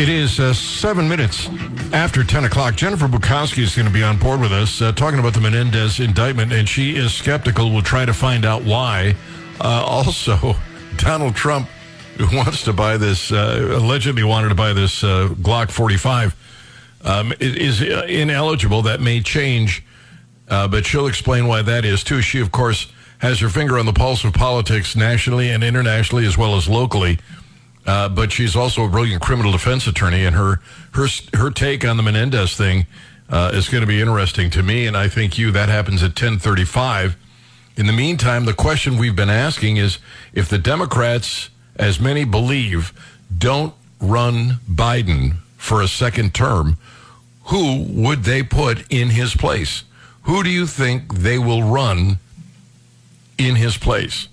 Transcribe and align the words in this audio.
It 0.00 0.08
is 0.08 0.40
uh, 0.40 0.54
seven 0.54 1.10
minutes 1.10 1.46
after 1.92 2.24
10 2.24 2.44
o'clock. 2.44 2.74
Jennifer 2.74 3.06
Bukowski 3.06 3.58
is 3.58 3.76
going 3.76 3.86
to 3.86 3.92
be 3.92 4.02
on 4.02 4.16
board 4.16 4.40
with 4.40 4.50
us 4.50 4.80
uh, 4.80 4.92
talking 4.92 5.18
about 5.18 5.34
the 5.34 5.42
Menendez 5.42 6.00
indictment, 6.00 6.54
and 6.54 6.66
she 6.66 6.96
is 6.96 7.12
skeptical. 7.12 7.70
We'll 7.70 7.82
try 7.82 8.06
to 8.06 8.14
find 8.14 8.46
out 8.46 8.64
why. 8.64 9.14
Uh, 9.60 9.84
also, 9.84 10.54
Donald 10.96 11.36
Trump, 11.36 11.68
who 12.16 12.34
wants 12.34 12.64
to 12.64 12.72
buy 12.72 12.96
this, 12.96 13.30
uh, 13.30 13.72
allegedly 13.72 14.24
wanted 14.24 14.48
to 14.48 14.54
buy 14.54 14.72
this 14.72 15.04
uh, 15.04 15.28
Glock 15.32 15.70
45, 15.70 16.34
um, 17.04 17.34
is 17.38 17.82
uh, 17.82 18.06
ineligible. 18.08 18.80
That 18.80 19.02
may 19.02 19.20
change, 19.20 19.84
but 20.48 20.86
she'll 20.86 21.08
explain 21.08 21.46
why 21.46 21.60
that 21.60 21.84
is, 21.84 22.02
too. 22.02 22.22
She, 22.22 22.40
of 22.40 22.50
course, 22.50 22.90
has 23.18 23.40
her 23.40 23.50
finger 23.50 23.78
on 23.78 23.84
the 23.84 23.92
pulse 23.92 24.24
of 24.24 24.32
politics 24.32 24.96
nationally 24.96 25.50
and 25.50 25.62
internationally, 25.62 26.24
as 26.24 26.38
well 26.38 26.56
as 26.56 26.70
locally. 26.70 27.18
Uh, 27.86 28.08
but 28.08 28.30
she's 28.30 28.54
also 28.54 28.84
a 28.84 28.88
brilliant 28.88 29.22
criminal 29.22 29.52
defense 29.52 29.86
attorney, 29.86 30.24
and 30.24 30.36
her 30.36 30.60
her 30.92 31.08
her 31.34 31.50
take 31.50 31.84
on 31.84 31.96
the 31.96 32.02
Menendez 32.02 32.56
thing 32.56 32.86
uh, 33.30 33.50
is 33.54 33.68
going 33.68 33.80
to 33.80 33.86
be 33.86 34.00
interesting 34.00 34.50
to 34.50 34.62
me, 34.62 34.86
and 34.86 34.96
I 34.96 35.08
think 35.08 35.38
you. 35.38 35.50
That 35.50 35.68
happens 35.68 36.02
at 36.02 36.14
ten 36.14 36.38
thirty 36.38 36.64
five. 36.64 37.16
In 37.76 37.86
the 37.86 37.92
meantime, 37.92 38.44
the 38.44 38.52
question 38.52 38.98
we've 38.98 39.16
been 39.16 39.30
asking 39.30 39.78
is 39.78 39.98
if 40.34 40.48
the 40.48 40.58
Democrats, 40.58 41.48
as 41.76 41.98
many 41.98 42.24
believe, 42.24 42.92
don't 43.36 43.74
run 44.00 44.60
Biden 44.70 45.36
for 45.56 45.80
a 45.80 45.88
second 45.88 46.34
term, 46.34 46.76
who 47.44 47.84
would 47.88 48.24
they 48.24 48.42
put 48.42 48.90
in 48.90 49.10
his 49.10 49.34
place? 49.34 49.84
Who 50.22 50.42
do 50.42 50.50
you 50.50 50.66
think 50.66 51.14
they 51.14 51.38
will 51.38 51.62
run 51.62 52.18
in 53.38 53.56
his 53.56 53.76
place? 53.76 54.28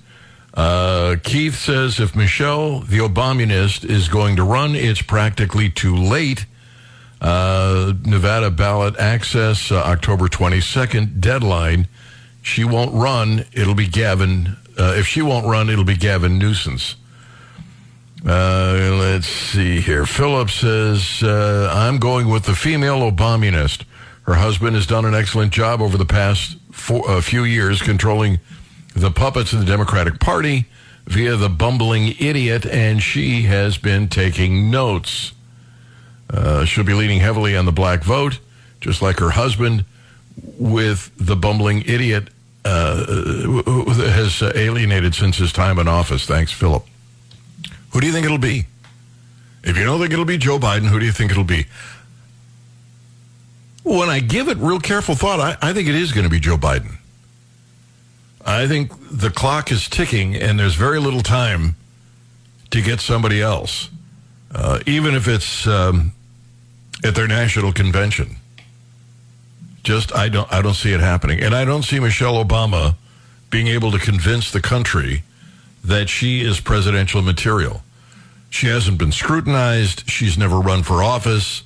Uh, 0.58 1.18
Keith 1.24 1.56
says 1.56 2.00
if 2.00 2.16
Michelle, 2.16 2.80
the 2.80 2.98
Obamunist, 2.98 3.88
is 3.88 4.10
going 4.10 4.36
to 4.38 4.44
run, 4.44 4.76
it's 4.76 5.04
practically 5.04 5.70
too 5.70 5.96
late. 5.96 6.48
Uh, 7.22 7.94
Nevada 8.04 8.50
ballot 8.50 8.98
access, 8.98 9.72
uh, 9.72 9.76
October 9.76 10.28
22nd, 10.28 11.20
deadline. 11.20 11.88
She 12.42 12.64
won't 12.64 12.92
run, 12.96 13.46
it'll 13.54 13.76
be 13.76 13.88
Gavin. 13.88 14.58
Uh, 14.76 14.96
if 14.98 15.06
she 15.06 15.22
won't 15.22 15.46
run, 15.46 15.70
it'll 15.70 15.84
be 15.84 15.96
Gavin 15.96 16.40
Newsom's. 16.40 16.96
Uh, 18.26 18.98
let's 19.00 19.28
see 19.28 19.80
here. 19.80 20.08
Philip 20.08 20.50
says, 20.50 21.22
uh, 21.22 21.72
I'm 21.72 22.00
going 22.00 22.30
with 22.30 22.46
the 22.46 22.56
female 22.56 23.12
Obamunist. 23.12 23.84
Her 24.24 24.34
husband 24.34 24.76
has 24.76 24.88
done 24.88 25.06
an 25.06 25.14
excellent 25.14 25.54
job 25.54 25.84
over 25.84 26.00
the 26.00 26.06
past 26.06 26.58
four, 26.72 27.22
few 27.22 27.44
years 27.44 27.80
controlling 27.80 28.40
the 28.98 29.12
puppets 29.12 29.54
of 29.54 29.60
the 29.60 29.66
Democratic 29.66 30.20
Party 30.20 30.66
via 31.06 31.36
the 31.36 31.50
bumbling 31.50 32.16
idiot, 32.20 32.66
and 32.66 33.02
she 33.02 33.44
has 33.44 33.78
been 33.78 34.08
taking 34.08 34.70
notes. 34.72 35.32
Uh, 36.30 36.66
she'll 36.66 36.84
be 36.84 36.94
leaning 36.94 37.20
heavily 37.20 37.56
on 37.56 37.66
the 37.66 37.72
black 37.72 38.04
vote, 38.04 38.40
just 38.82 39.02
like 39.02 39.20
her 39.20 39.30
husband, 39.30 39.86
with 40.58 41.12
the 41.18 41.36
bumbling 41.36 41.84
idiot 41.84 42.30
uh, 42.66 43.06
who 43.06 43.84
has 43.92 44.42
alienated 44.42 45.16
since 45.16 45.38
his 45.38 45.54
time 45.54 45.80
in 45.80 45.88
office. 45.88 46.26
Thanks, 46.26 46.52
Philip. 46.52 46.86
Who 47.92 48.02
do 48.02 48.08
you 48.08 48.14
think 48.14 48.26
it'll 48.26 48.38
be? 48.38 48.66
If 49.64 49.78
you 49.78 49.86
don't 49.86 50.00
think 50.00 50.12
it'll 50.12 50.26
be 50.26 50.38
Joe 50.38 50.60
Biden, 50.60 50.88
who 50.88 51.00
do 51.00 51.06
you 51.06 51.12
think 51.12 51.32
it'll 51.32 51.44
be? 51.44 51.68
When 53.84 54.10
I 54.10 54.20
give 54.20 54.50
it 54.50 54.58
real 54.58 54.80
careful 54.80 55.16
thought, 55.16 55.40
I, 55.40 55.58
I 55.62 55.74
think 55.74 55.88
it 55.88 55.96
is 55.96 56.12
going 56.12 56.26
to 56.26 56.30
be 56.30 56.40
Joe 56.40 56.58
Biden. 56.58 56.98
I 58.48 58.66
think 58.66 58.92
the 59.12 59.30
clock 59.30 59.74
is 59.74 59.90
ticking, 59.90 60.34
and 60.34 60.58
there's 60.58 60.76
very 60.76 61.00
little 61.00 61.22
time 61.22 61.76
to 62.72 62.82
get 62.82 63.02
somebody 63.02 63.42
else, 63.42 63.90
uh, 64.56 64.80
even 64.86 65.16
if 65.16 65.28
it's 65.28 65.68
um, 65.68 66.14
at 67.04 67.14
their 67.14 67.28
national 67.28 67.74
convention. 67.74 68.38
Just 69.84 70.16
I 70.16 70.30
don't 70.30 70.52
I 70.52 70.62
don't 70.62 70.76
see 70.76 70.94
it 70.94 71.02
happening, 71.02 71.42
and 71.42 71.54
I 71.54 71.66
don't 71.66 71.84
see 71.84 72.00
Michelle 72.00 72.44
Obama 72.44 72.96
being 73.50 73.68
able 73.68 73.92
to 73.92 74.00
convince 74.00 74.50
the 74.50 74.62
country 74.62 75.24
that 75.84 76.08
she 76.08 76.42
is 76.42 76.62
presidential 76.62 77.22
material. 77.22 77.82
She 78.50 78.68
hasn't 78.68 78.98
been 78.98 79.12
scrutinized. 79.12 80.10
She's 80.10 80.38
never 80.38 80.60
run 80.60 80.84
for 80.84 81.04
office. 81.04 81.64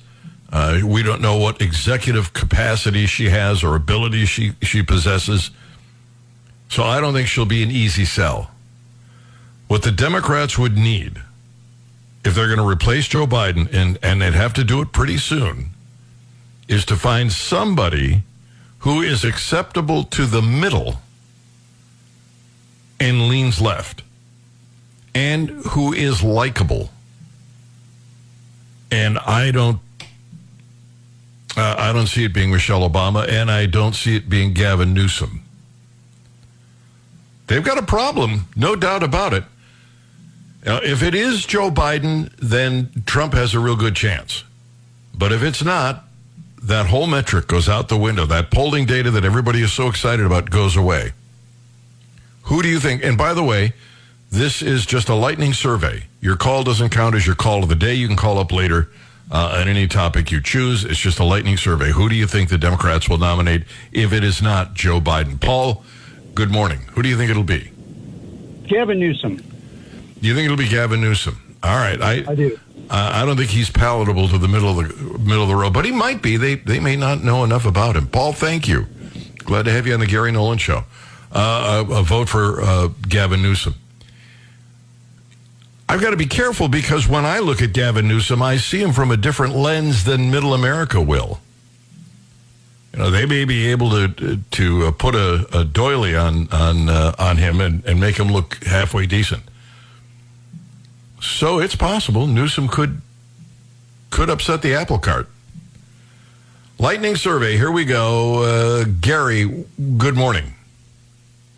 Uh, 0.52 0.80
we 0.84 1.02
don't 1.04 1.20
know 1.20 1.36
what 1.36 1.62
executive 1.62 2.32
capacity 2.32 3.06
she 3.06 3.28
has 3.28 3.62
or 3.62 3.76
ability 3.76 4.26
she 4.26 4.52
she 4.62 4.82
possesses. 4.82 5.52
So 6.72 6.84
I 6.84 7.02
don't 7.02 7.12
think 7.12 7.28
she'll 7.28 7.44
be 7.44 7.62
an 7.62 7.70
easy 7.70 8.06
sell. 8.06 8.50
What 9.68 9.82
the 9.82 9.92
Democrats 9.92 10.58
would 10.58 10.74
need, 10.74 11.20
if 12.24 12.34
they're 12.34 12.46
going 12.46 12.66
to 12.66 12.66
replace 12.66 13.06
Joe 13.06 13.26
Biden, 13.26 13.70
and, 13.74 13.98
and 14.02 14.22
they'd 14.22 14.32
have 14.32 14.54
to 14.54 14.64
do 14.64 14.80
it 14.80 14.90
pretty 14.90 15.18
soon, 15.18 15.68
is 16.68 16.86
to 16.86 16.96
find 16.96 17.30
somebody 17.30 18.22
who 18.78 19.02
is 19.02 19.22
acceptable 19.22 20.02
to 20.04 20.24
the 20.24 20.40
middle 20.40 20.96
and 22.98 23.28
leans 23.28 23.60
left, 23.60 24.00
and 25.14 25.50
who 25.72 25.92
is 25.92 26.22
likable. 26.22 26.88
And 28.90 29.18
I 29.18 29.50
don't 29.50 29.78
uh, 31.54 31.74
I 31.78 31.92
don't 31.92 32.06
see 32.06 32.24
it 32.24 32.32
being 32.32 32.50
Michelle 32.50 32.88
Obama, 32.88 33.28
and 33.28 33.50
I 33.50 33.66
don't 33.66 33.94
see 33.94 34.16
it 34.16 34.30
being 34.30 34.54
Gavin 34.54 34.94
Newsom. 34.94 35.41
They've 37.52 37.62
got 37.62 37.76
a 37.76 37.82
problem, 37.82 38.46
no 38.56 38.74
doubt 38.76 39.02
about 39.02 39.34
it. 39.34 39.44
If 40.64 41.02
it 41.02 41.14
is 41.14 41.44
Joe 41.44 41.70
Biden, 41.70 42.32
then 42.38 43.02
Trump 43.04 43.34
has 43.34 43.52
a 43.52 43.60
real 43.60 43.76
good 43.76 43.94
chance. 43.94 44.44
But 45.14 45.32
if 45.32 45.42
it's 45.42 45.62
not, 45.62 46.02
that 46.62 46.86
whole 46.86 47.06
metric 47.06 47.48
goes 47.48 47.68
out 47.68 47.90
the 47.90 47.98
window. 47.98 48.24
That 48.24 48.50
polling 48.50 48.86
data 48.86 49.10
that 49.10 49.26
everybody 49.26 49.60
is 49.60 49.70
so 49.70 49.88
excited 49.88 50.24
about 50.24 50.48
goes 50.48 50.76
away. 50.78 51.12
Who 52.44 52.62
do 52.62 52.70
you 52.70 52.80
think? 52.80 53.04
And 53.04 53.18
by 53.18 53.34
the 53.34 53.44
way, 53.44 53.74
this 54.30 54.62
is 54.62 54.86
just 54.86 55.10
a 55.10 55.14
lightning 55.14 55.52
survey. 55.52 56.04
Your 56.22 56.36
call 56.36 56.64
doesn't 56.64 56.88
count 56.88 57.14
as 57.16 57.26
your 57.26 57.36
call 57.36 57.62
of 57.62 57.68
the 57.68 57.74
day. 57.74 57.92
You 57.92 58.06
can 58.06 58.16
call 58.16 58.38
up 58.38 58.50
later 58.50 58.88
uh, 59.30 59.58
on 59.60 59.68
any 59.68 59.86
topic 59.88 60.30
you 60.30 60.40
choose. 60.40 60.86
It's 60.86 60.98
just 60.98 61.18
a 61.18 61.24
lightning 61.24 61.58
survey. 61.58 61.90
Who 61.90 62.08
do 62.08 62.14
you 62.14 62.26
think 62.26 62.48
the 62.48 62.56
Democrats 62.56 63.10
will 63.10 63.18
nominate 63.18 63.64
if 63.92 64.14
it 64.14 64.24
is 64.24 64.40
not 64.40 64.72
Joe 64.72 65.02
Biden? 65.02 65.38
Paul, 65.38 65.84
good 66.34 66.50
morning. 66.50 66.80
Who 66.92 67.02
do 67.02 67.08
you 67.08 67.16
think 67.16 67.30
it'll 67.30 67.42
be? 67.42 67.70
Gavin 68.66 68.98
Newsom. 68.98 69.36
Do 69.36 70.28
you 70.28 70.34
think 70.34 70.44
it'll 70.44 70.56
be 70.56 70.68
Gavin 70.68 71.00
Newsom? 71.00 71.56
All 71.62 71.76
right, 71.76 72.00
I 72.00 72.24
I 72.28 72.34
do. 72.34 72.58
Uh, 72.90 73.10
I 73.14 73.24
don't 73.24 73.36
think 73.36 73.50
he's 73.50 73.70
palatable 73.70 74.28
to 74.28 74.38
the 74.38 74.48
middle 74.48 74.78
of 74.78 74.88
the 74.88 75.18
middle 75.18 75.42
of 75.42 75.48
the 75.48 75.56
road, 75.56 75.72
but 75.72 75.84
he 75.84 75.92
might 75.92 76.22
be. 76.22 76.36
They 76.36 76.56
they 76.56 76.80
may 76.80 76.96
not 76.96 77.22
know 77.22 77.44
enough 77.44 77.64
about 77.66 77.96
him. 77.96 78.06
Paul, 78.06 78.32
thank 78.32 78.68
you. 78.68 78.86
Glad 79.38 79.64
to 79.64 79.72
have 79.72 79.86
you 79.86 79.94
on 79.94 80.00
the 80.00 80.06
Gary 80.06 80.32
Nolan 80.32 80.58
Show. 80.58 80.84
Uh, 81.32 81.84
a, 81.88 82.00
a, 82.00 82.02
vote 82.02 82.28
for 82.28 82.60
uh, 82.60 82.88
Gavin 83.08 83.40
Newsom. 83.40 83.74
I've 85.88 86.00
got 86.00 86.10
to 86.10 86.16
be 86.16 86.26
careful 86.26 86.68
because 86.68 87.08
when 87.08 87.24
I 87.24 87.38
look 87.38 87.62
at 87.62 87.72
Gavin 87.72 88.06
Newsom, 88.06 88.42
I 88.42 88.58
see 88.58 88.82
him 88.82 88.92
from 88.92 89.10
a 89.10 89.16
different 89.16 89.56
lens 89.56 90.04
than 90.04 90.30
Middle 90.30 90.52
America 90.52 91.00
will. 91.00 91.40
You 92.92 92.98
know, 92.98 93.10
they 93.10 93.24
may 93.24 93.44
be 93.44 93.68
able 93.68 93.90
to 93.90 94.36
to 94.36 94.86
uh, 94.86 94.92
put 94.92 95.14
a, 95.14 95.46
a 95.52 95.64
doily 95.64 96.14
on 96.14 96.48
on 96.52 96.88
uh, 96.88 97.14
on 97.18 97.38
him 97.38 97.60
and, 97.60 97.84
and 97.86 97.98
make 97.98 98.18
him 98.18 98.28
look 98.28 98.62
halfway 98.64 99.06
decent. 99.06 99.42
So 101.20 101.58
it's 101.58 101.74
possible 101.74 102.26
Newsom 102.26 102.68
could 102.68 103.00
could 104.10 104.28
upset 104.28 104.60
the 104.60 104.74
apple 104.74 104.98
cart. 104.98 105.28
Lightning 106.78 107.16
survey. 107.16 107.56
Here 107.56 107.70
we 107.70 107.84
go. 107.84 108.42
Uh, 108.42 108.84
Gary, 109.00 109.64
good 109.96 110.16
morning. 110.16 110.54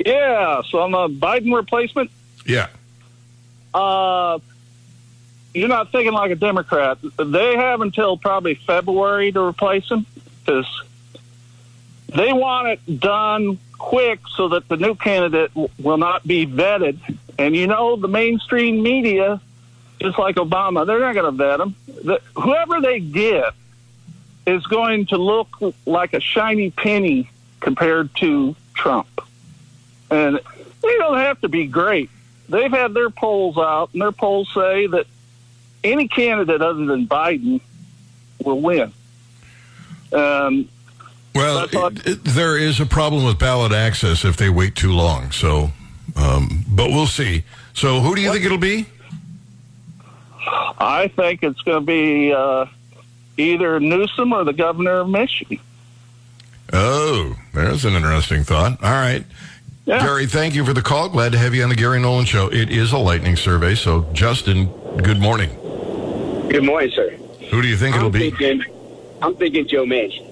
Yeah, 0.05 0.61
so 0.69 0.83
I'm 0.83 0.95
a 0.95 1.09
Biden 1.09 1.55
replacement. 1.55 2.11
Yeah. 2.45 2.69
Uh, 3.73 4.39
you're 5.55 5.69
not 5.69 5.91
thinking 5.93 6.13
like 6.13 6.31
a 6.31 6.37
Democrat. 6.37 6.99
They 7.17 7.57
have 7.57 7.81
until 7.81 8.19
probably 8.19 8.55
February 8.55 9.33
to 9.33 9.41
replace 9.41 9.89
him 9.91 10.05
because 10.45 10.67
they 12.09 12.33
want 12.33 12.69
it 12.69 13.01
done 13.01 13.59
quick 13.79 14.21
so 14.37 14.49
that 14.49 14.69
the 14.69 14.77
new 14.77 14.95
candidate 14.95 15.51
will 15.79 15.99
not 15.99 16.27
be 16.27 16.47
vetted. 16.47 16.99
And 17.39 17.55
you 17.55 17.67
know, 17.67 17.97
the 17.97 18.09
mainstream 18.09 18.83
media, 18.83 19.41
just 20.01 20.19
like 20.19 20.37
Obama, 20.37 20.87
they're 20.87 21.01
not 21.01 21.15
going 21.15 21.27
to 21.27 21.33
vet 21.33 21.59
them. 21.59 21.75
The, 21.87 22.21
whoever 22.35 22.81
they 22.81 23.01
get 23.01 23.53
is 24.47 24.65
going 24.67 25.07
to 25.07 25.17
look 25.17 25.49
like 25.87 26.13
a 26.13 26.21
shiny 26.21 26.71
penny 26.71 27.31
compared 27.61 28.15
to 28.17 28.55
Trump. 28.75 29.09
And 30.11 30.37
they 30.83 30.99
don't 30.99 31.19
have 31.19 31.41
to 31.41 31.49
be 31.49 31.67
great. 31.67 32.11
They've 32.49 32.71
had 32.71 32.93
their 32.93 33.11
polls 33.11 33.57
out, 33.57 33.91
and 33.95 34.03
their 34.03 34.13
polls 34.13 34.51
say 34.55 34.87
that 34.87 35.07
any 35.83 36.09
candidate 36.09 36.61
other 36.61 36.85
than 36.85 37.07
Biden 37.07 37.61
will 38.43 38.61
win. 38.61 38.93
Um, 40.13 40.69
well, 41.35 41.65
it, 41.65 42.07
it, 42.07 42.25
there 42.25 42.57
is 42.57 42.81
a 42.81 42.87
problem 42.87 43.25
with 43.25 43.39
ballot 43.39 43.73
access 43.73 44.25
if 44.25 44.37
they 44.37 44.49
wait 44.49 44.75
too 44.75 44.93
long. 44.93 45.31
So, 45.33 45.71
um, 46.17 46.65
but 46.69 46.91
we'll 46.91 47.07
see. 47.07 47.45
So, 47.73 48.01
who 48.01 48.15
do 48.15 48.21
you 48.21 48.29
what? 48.29 48.35
think 48.35 48.47
it'll 48.47 48.59
be? 48.59 48.87
I 50.79 51.09
think 51.09 51.43
it's 51.43 51.61
going 51.63 51.81
to 51.81 51.87
be 51.87 52.33
uh, 52.33 52.67
either 53.37 53.81
Newsom 53.81 54.33
or 54.33 54.45
the 54.45 54.53
governor 54.53 55.01
of 55.01 55.09
Michigan. 55.09 55.59
Oh, 56.73 57.37
there's 57.53 57.85
an 57.85 57.95
interesting 57.95 58.45
thought. 58.45 58.83
All 58.83 58.91
right. 58.91 59.25
Yeah. 59.87 60.01
Gary, 60.01 60.27
thank 60.27 60.55
you 60.55 60.65
for 60.65 60.73
the 60.73 60.83
call. 60.83 61.09
Glad 61.09 61.33
to 61.33 61.39
have 61.39 61.55
you 61.55 61.63
on 61.63 61.69
the 61.69 61.75
Gary 61.75 62.01
Nolan 62.01 62.25
Show. 62.25 62.49
It 62.49 62.71
is 62.71 62.93
a 62.93 62.99
lightning 62.99 63.37
survey. 63.37 63.75
So, 63.75 64.03
Justin, 64.13 64.67
good 65.03 65.19
morning. 65.21 65.51
Good 66.49 66.65
morning, 66.65 66.91
sir. 66.95 67.11
Who 67.51 67.61
do 67.61 67.69
you 67.69 67.77
think 67.77 67.95
it'll 67.97 68.07
I'm 68.07 68.13
be? 68.13 68.31
thinking, 68.31 68.65
I'm 69.21 69.35
thinking 69.37 69.69
Joe 69.69 69.85
Manchin. 69.85 70.24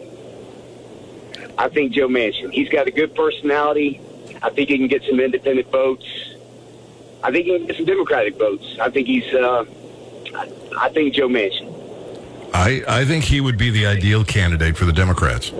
I 1.62 1.69
think 1.69 1.93
Joe 1.93 2.09
Manchin. 2.09 2.53
He's 2.53 2.69
got 2.69 2.88
a 2.88 2.91
good 2.91 3.14
personality. 3.14 4.00
I 4.43 4.50
think 4.50 4.69
he 4.69 4.76
can 4.79 4.88
get 4.88 5.05
some 5.05 5.20
independent 5.20 5.70
votes. 5.70 6.05
I 7.23 7.31
think 7.31 7.47
he 7.47 7.56
can 7.56 7.67
get 7.69 7.76
some 7.76 7.85
Democratic 7.87 8.37
votes. 8.37 8.76
I 8.81 8.91
think 8.91 9.06
he's. 9.06 9.32
Uh, 9.32 9.64
I, 10.35 10.53
I 10.81 10.88
think 10.88 11.14
Joe 11.14 11.29
Manchin. 11.29 11.70
I, 12.53 12.82
I 12.88 13.05
think 13.05 13.23
he 13.25 13.41
would 13.41 13.56
be 13.56 13.70
the 13.70 13.87
ideal 13.87 14.25
candidate 14.25 14.76
for 14.76 14.87
the 14.87 14.93
Democrats. 14.93 15.53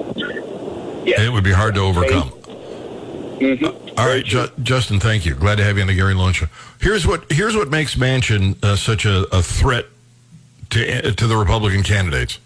Yeah. 1.07 1.21
It 1.23 1.33
would 1.33 1.45
be 1.45 1.53
hard 1.53 1.77
to 1.77 1.81
overcome. 1.83 2.31
Mhm. 2.31 3.99
All 3.99 4.07
right, 4.07 4.25
Ju- 4.25 4.49
Justin, 4.63 4.99
thank 4.99 5.25
you. 5.25 5.35
Glad 5.35 5.57
to 5.59 5.65
have 5.65 5.77
you 5.77 5.83
on 5.83 5.87
the 5.89 5.95
Gary 5.95 6.15
Nolan 6.15 6.33
Show. 6.33 6.47
Here's 6.81 7.07
what 7.07 7.31
here's 7.31 7.55
what 7.55 7.71
makes 7.71 7.95
Manchin 7.95 8.57
uh, 8.65 8.75
such 8.75 9.05
a, 9.07 9.25
a 9.35 9.41
threat 9.43 9.87
to 10.71 11.13
to 11.13 11.27
the 11.29 11.37
Republican 11.37 11.83
candidates. 11.85 12.41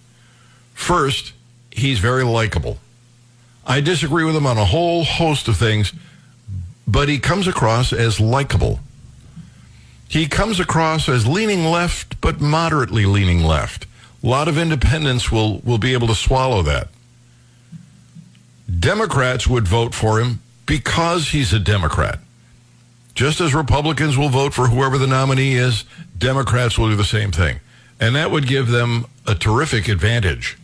First, 0.75 1.33
he's 1.71 2.01
very 2.01 2.23
likable. 2.25 2.79
I 3.67 3.81
disagree 3.81 4.25
with 4.25 4.37
him 4.37 4.47
on 4.47 4.59
a 4.59 4.65
whole 4.65 5.05
host 5.05 5.49
of 5.49 5.57
things, 5.57 5.93
but 6.87 7.09
he 7.09 7.19
comes 7.19 7.49
across 7.49 7.93
as 7.93 8.21
likable. 8.21 8.81
He 10.09 10.29
comes 10.29 10.61
across 10.61 11.09
as 11.09 11.27
leaning 11.27 11.65
left, 11.65 12.21
but 12.21 12.41
moderately 12.41 13.07
leaning 13.07 13.43
left. 13.43 13.87
A 14.23 14.27
lot 14.27 14.47
of 14.47 14.57
independents 14.57 15.33
will, 15.33 15.59
will 15.59 15.79
be 15.79 15.95
able 15.95 16.07
to 16.07 16.15
swallow 16.15 16.63
that. 16.63 16.89
Democrats 18.79 19.47
would 19.47 19.67
vote 19.67 19.95
for 19.95 20.21
him 20.21 20.41
because 20.65 21.31
he's 21.31 21.53
a 21.53 21.59
Democrat. 21.59 22.21
Just 23.15 23.41
as 23.41 23.55
Republicans 23.55 24.17
will 24.17 24.29
vote 24.29 24.53
for 24.53 24.69
whoever 24.69 24.99
the 24.99 25.07
nominee 25.07 25.55
is, 25.55 25.85
Democrats 26.17 26.79
will 26.79 26.91
do 26.91 26.97
the 26.97 27.05
same 27.05 27.33
thing. 27.33 27.61
And 27.99 28.15
that 28.15 28.31
would 28.31 28.47
give 28.47 28.69
them 28.69 29.07
a 29.27 29.35
terrific 29.35 29.89
advantage. 29.89 30.57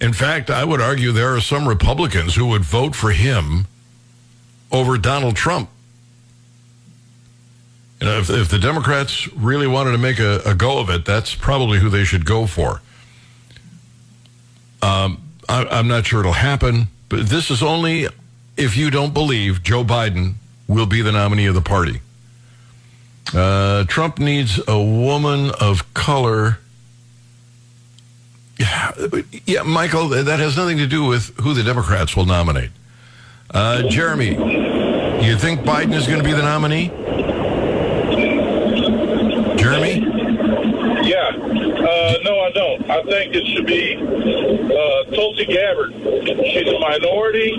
In 0.00 0.12
fact, 0.12 0.50
I 0.50 0.64
would 0.64 0.80
argue 0.80 1.12
there 1.12 1.34
are 1.34 1.40
some 1.40 1.66
Republicans 1.66 2.34
who 2.34 2.46
would 2.48 2.62
vote 2.62 2.94
for 2.94 3.12
him 3.12 3.66
over 4.70 4.98
Donald 4.98 5.36
Trump. 5.36 5.70
You 8.00 8.06
know, 8.06 8.18
if, 8.18 8.28
if 8.28 8.48
the 8.50 8.58
Democrats 8.58 9.26
really 9.32 9.66
wanted 9.66 9.92
to 9.92 9.98
make 9.98 10.18
a, 10.18 10.42
a 10.44 10.54
go 10.54 10.78
of 10.78 10.90
it, 10.90 11.06
that's 11.06 11.34
probably 11.34 11.78
who 11.78 11.88
they 11.88 12.04
should 12.04 12.26
go 12.26 12.46
for. 12.46 12.82
Um, 14.82 15.22
I, 15.48 15.64
I'm 15.64 15.88
not 15.88 16.04
sure 16.06 16.20
it'll 16.20 16.32
happen, 16.32 16.88
but 17.08 17.26
this 17.26 17.50
is 17.50 17.62
only 17.62 18.06
if 18.56 18.76
you 18.76 18.90
don't 18.90 19.14
believe 19.14 19.62
Joe 19.62 19.82
Biden 19.82 20.34
will 20.68 20.86
be 20.86 21.00
the 21.00 21.12
nominee 21.12 21.46
of 21.46 21.54
the 21.54 21.62
party. 21.62 22.00
Uh, 23.34 23.84
Trump 23.84 24.18
needs 24.18 24.60
a 24.68 24.80
woman 24.80 25.50
of 25.60 25.92
color. 25.94 26.58
Yeah, 28.58 29.62
Michael, 29.62 30.08
that 30.08 30.38
has 30.40 30.56
nothing 30.56 30.78
to 30.78 30.86
do 30.86 31.04
with 31.04 31.38
who 31.40 31.52
the 31.52 31.62
Democrats 31.62 32.16
will 32.16 32.24
nominate. 32.24 32.70
Uh, 33.50 33.82
Jeremy, 33.88 34.30
you 35.24 35.36
think 35.36 35.60
Biden 35.60 35.94
is 35.94 36.06
going 36.06 36.18
to 36.18 36.24
be 36.24 36.32
the 36.32 36.42
nominee? 36.42 36.88
Jeremy? 39.56 40.00
Yeah. 41.06 41.36
Uh, 41.36 42.14
no, 42.24 42.36
I 42.88 43.02
think 43.02 43.34
it 43.34 43.46
should 43.48 43.66
be 43.66 43.96
uh, 43.96 45.14
Tulsi 45.14 45.44
Gabbard. 45.46 45.92
She's 46.52 46.68
a 46.68 46.78
minority. 46.78 47.50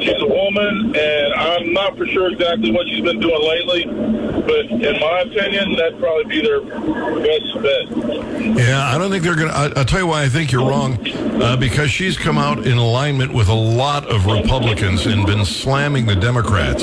She's 0.00 0.20
a 0.20 0.26
woman, 0.26 0.94
and 0.94 1.34
I'm 1.34 1.72
not 1.72 1.96
for 1.96 2.06
sure 2.06 2.30
exactly 2.30 2.70
what 2.70 2.86
she's 2.86 3.02
been 3.02 3.20
doing 3.20 3.42
lately. 3.42 3.84
But 3.84 4.66
in 4.66 5.00
my 5.00 5.20
opinion, 5.20 5.72
that'd 5.76 5.98
probably 5.98 6.24
be 6.24 6.42
their 6.42 6.60
best 6.60 7.62
bet. 7.62 8.58
Yeah, 8.58 8.90
I 8.92 8.98
don't 8.98 9.10
think 9.10 9.24
they're 9.24 9.36
going 9.36 9.48
to. 9.48 9.78
I'll 9.78 9.84
tell 9.86 10.00
you 10.00 10.06
why 10.06 10.22
I 10.24 10.28
think 10.28 10.52
you're 10.52 10.68
wrong. 10.68 10.98
Uh, 11.42 11.56
because 11.56 11.90
she's 11.90 12.18
come 12.18 12.36
out 12.36 12.66
in 12.66 12.76
alignment 12.76 13.32
with 13.32 13.48
a 13.48 13.54
lot 13.54 14.06
of 14.06 14.26
Republicans 14.26 15.06
and 15.06 15.24
been 15.26 15.46
slamming 15.46 16.04
the 16.06 16.14
Democrats. 16.14 16.82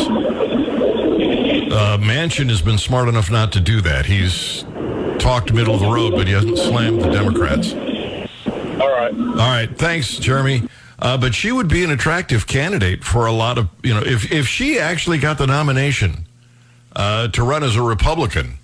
Uh, 1.72 1.98
Manchin 2.00 2.50
has 2.50 2.62
been 2.62 2.78
smart 2.78 3.08
enough 3.08 3.30
not 3.30 3.52
to 3.54 3.60
do 3.62 3.80
that. 3.82 4.06
He's 4.08 4.66
talked 5.20 5.54
middle 5.54 5.76
of 5.76 5.82
the 5.82 5.90
road, 5.90 6.14
but 6.16 6.28
he 6.28 6.34
hasn't 6.34 6.58
slammed 6.58 7.02
the 7.02 7.12
Democrats. 7.12 7.74
All 9.02 9.08
right. 9.08 9.16
All 9.18 9.36
right, 9.36 9.78
thanks, 9.78 10.18
Jeremy. 10.18 10.68
Uh, 11.00 11.18
but 11.18 11.34
she 11.34 11.52
would 11.52 11.68
be 11.68 11.84
an 11.84 11.90
attractive 11.90 12.46
candidate 12.46 13.04
for 13.04 13.26
a 13.26 13.32
lot 13.32 13.58
of 13.58 13.70
you 13.82 13.94
know 13.94 14.02
if 14.02 14.32
if 14.32 14.48
she 14.48 14.78
actually 14.78 15.18
got 15.18 15.40
the 15.40 15.48
nomination 15.48 16.28
uh, 16.96 17.28
to 17.30 17.44
run 17.44 17.64
as 17.64 17.76
a 17.76 17.82
Republican, 17.82 18.60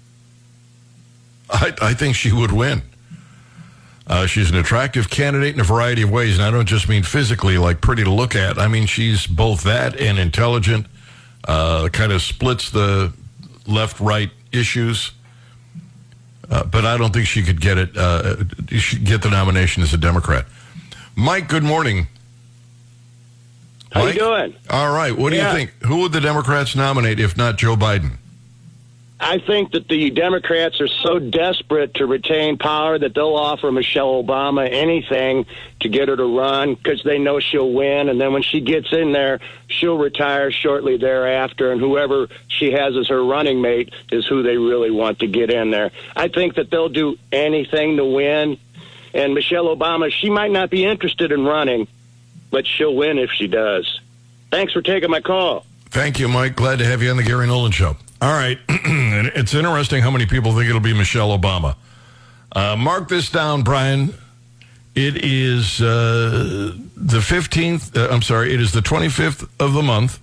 I, 1.49 1.73
I 1.81 1.93
think 1.95 2.15
she 2.15 2.31
would 2.31 2.51
win. 2.51 2.83
Uh, 4.05 4.25
she's 4.27 4.49
an 4.51 4.55
attractive 4.57 5.09
candidate 5.09 5.55
in 5.55 5.59
a 5.59 5.63
variety 5.63 6.03
of 6.03 6.11
ways, 6.11 6.37
and 6.37 6.43
I 6.43 6.51
don't 6.51 6.67
just 6.67 6.87
mean 6.87 7.03
physically, 7.03 7.57
like 7.57 7.81
pretty 7.81 8.03
to 8.03 8.11
look 8.11 8.35
at. 8.35 8.59
I 8.59 8.67
mean 8.67 8.85
she's 8.85 9.25
both 9.25 9.63
that 9.63 9.99
and 9.99 10.19
intelligent. 10.19 10.85
Uh, 11.47 11.89
kind 11.89 12.11
of 12.11 12.21
splits 12.21 12.69
the 12.69 13.13
left-right 13.65 14.31
issues. 14.51 15.11
Uh, 16.49 16.63
but 16.63 16.85
I 16.85 16.97
don't 16.97 17.13
think 17.13 17.27
she 17.27 17.44
could 17.44 17.59
get 17.59 17.77
it. 17.77 17.97
Uh, 17.97 18.38
she 18.69 18.97
get 18.99 19.21
the 19.21 19.29
nomination 19.29 19.83
as 19.83 19.94
a 19.94 19.97
Democrat. 19.97 20.45
Mike, 21.15 21.49
good 21.49 21.63
morning. 21.63 22.07
How 23.91 24.03
Mike? 24.03 24.13
you 24.13 24.19
doing? 24.19 24.55
All 24.69 24.94
right. 24.94 25.17
What 25.17 25.31
do 25.31 25.38
you 25.38 25.44
think? 25.44 25.71
Who 25.85 26.01
would 26.01 26.11
the 26.11 26.21
Democrats 26.21 26.75
nominate 26.75 27.19
if 27.19 27.35
not 27.35 27.57
Joe 27.57 27.75
Biden? 27.75 28.17
I 29.19 29.39
think 29.39 29.71
that 29.71 29.87
the 29.87 30.11
Democrats 30.11 30.79
are 30.79 30.87
so 30.87 31.17
desperate 31.17 31.95
to 31.95 32.05
retain 32.05 32.57
power 32.57 32.99
that 32.99 33.15
they'll 33.15 33.35
offer 33.35 33.71
Michelle 33.71 34.23
Obama 34.23 34.71
anything 34.71 35.47
to 35.79 35.89
get 35.89 36.07
her 36.07 36.15
to 36.15 36.37
run 36.37 36.75
because 36.75 37.01
they 37.03 37.17
know 37.17 37.39
she'll 37.39 37.71
win. 37.71 38.09
And 38.09 38.21
then 38.21 38.31
when 38.31 38.43
she 38.43 38.61
gets 38.61 38.93
in 38.93 39.13
there, 39.13 39.39
she'll 39.67 39.97
retire 39.97 40.51
shortly 40.51 40.97
thereafter. 40.97 41.71
And 41.71 41.81
whoever 41.81 42.27
she 42.47 42.71
has 42.73 42.95
as 42.95 43.07
her 43.07 43.23
running 43.23 43.59
mate 43.59 43.91
is 44.11 44.27
who 44.27 44.43
they 44.43 44.57
really 44.57 44.91
want 44.91 45.19
to 45.19 45.27
get 45.27 45.51
in 45.51 45.71
there. 45.71 45.91
I 46.15 46.27
think 46.27 46.55
that 46.55 46.69
they'll 46.69 46.89
do 46.89 47.17
anything 47.31 47.97
to 47.97 48.05
win. 48.05 48.59
And 49.15 49.33
Michelle 49.33 49.75
Obama, 49.75 50.11
she 50.11 50.29
might 50.29 50.51
not 50.51 50.69
be 50.69 50.85
interested 50.85 51.31
in 51.31 51.44
running, 51.44 51.87
but 52.51 52.68
she'll 52.68 52.95
win 52.95 53.18
if 53.18 53.31
she 53.31 53.47
does. 53.47 53.99
Thanks 54.51 54.73
for 54.73 54.83
taking 54.83 55.09
my 55.09 55.21
call. 55.21 55.65
Thank 55.89 56.19
you, 56.19 56.27
Mike. 56.27 56.56
Glad 56.56 56.77
to 56.80 56.85
have 56.85 57.01
you 57.01 57.09
on 57.09 57.18
the 57.18 57.23
Gary 57.23 57.47
Nolan 57.47 57.71
Show. 57.71 57.97
All 58.21 58.33
right. 58.33 58.59
It's 59.36 59.54
interesting 59.54 60.02
how 60.02 60.12
many 60.12 60.26
people 60.26 60.54
think 60.54 60.69
it'll 60.69 60.80
be 60.80 60.94
Michelle 60.94 61.38
Obama. 61.38 61.76
Uh, 62.52 62.76
mark 62.76 63.09
this 63.09 63.30
down, 63.30 63.64
Brian. 63.64 64.14
It 64.95 65.24
is 65.24 65.81
uh, 65.81 66.74
the 66.95 67.19
15th. 67.19 67.95
Uh, 67.95 68.12
I'm 68.12 68.21
sorry. 68.21 68.54
It 68.54 68.62
is 68.62 68.71
the 68.71 68.81
25th 68.81 69.50
of 69.59 69.74
the 69.74 69.83
month 69.83 70.19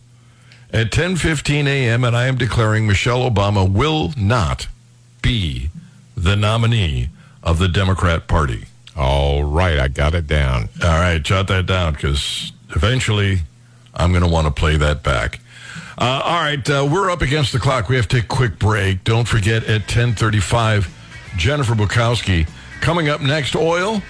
at 0.73 0.91
10:15 0.91 1.67
a.m. 1.67 2.03
and 2.03 2.17
I 2.17 2.27
am 2.27 2.37
declaring 2.37 2.87
Michelle 2.87 3.31
Obama 3.31 3.71
will 3.71 4.13
not 4.17 4.67
be 5.23 5.71
the 6.17 6.35
nominee 6.35 7.11
of 7.43 7.59
the 7.59 7.69
Democrat 7.69 8.27
Party. 8.27 8.65
All 8.97 9.45
right, 9.45 9.79
I 9.79 9.89
got 9.89 10.15
it 10.15 10.27
down. 10.27 10.69
All 10.83 10.99
right, 10.99 11.23
jot 11.23 11.47
that 11.49 11.67
down 11.67 11.93
because 11.95 12.53
eventually 12.71 13.41
I'm 13.95 14.11
going 14.11 14.25
to 14.25 14.29
want 14.29 14.47
to 14.49 14.53
play 14.53 14.77
that 14.77 15.03
back. 15.05 15.39
Uh, 15.97 16.23
all 16.25 16.41
right, 16.41 16.69
uh, 16.69 16.89
we're 16.91 17.11
up 17.11 17.23
against 17.23 17.53
the 17.53 17.59
clock. 17.59 17.89
We 17.89 17.97
have 17.97 18.09
to 18.09 18.17
take 18.17 18.25
a 18.25 18.35
quick 18.35 18.59
break. 18.59 19.05
Don't 19.05 19.29
forget 19.29 19.65
at 19.65 19.87
10:35, 19.87 20.89
Jennifer 21.37 21.75
Bukowski 21.75 22.49
coming 22.81 23.09
up 23.09 23.21
next. 23.21 23.55
Oil. 23.55 24.03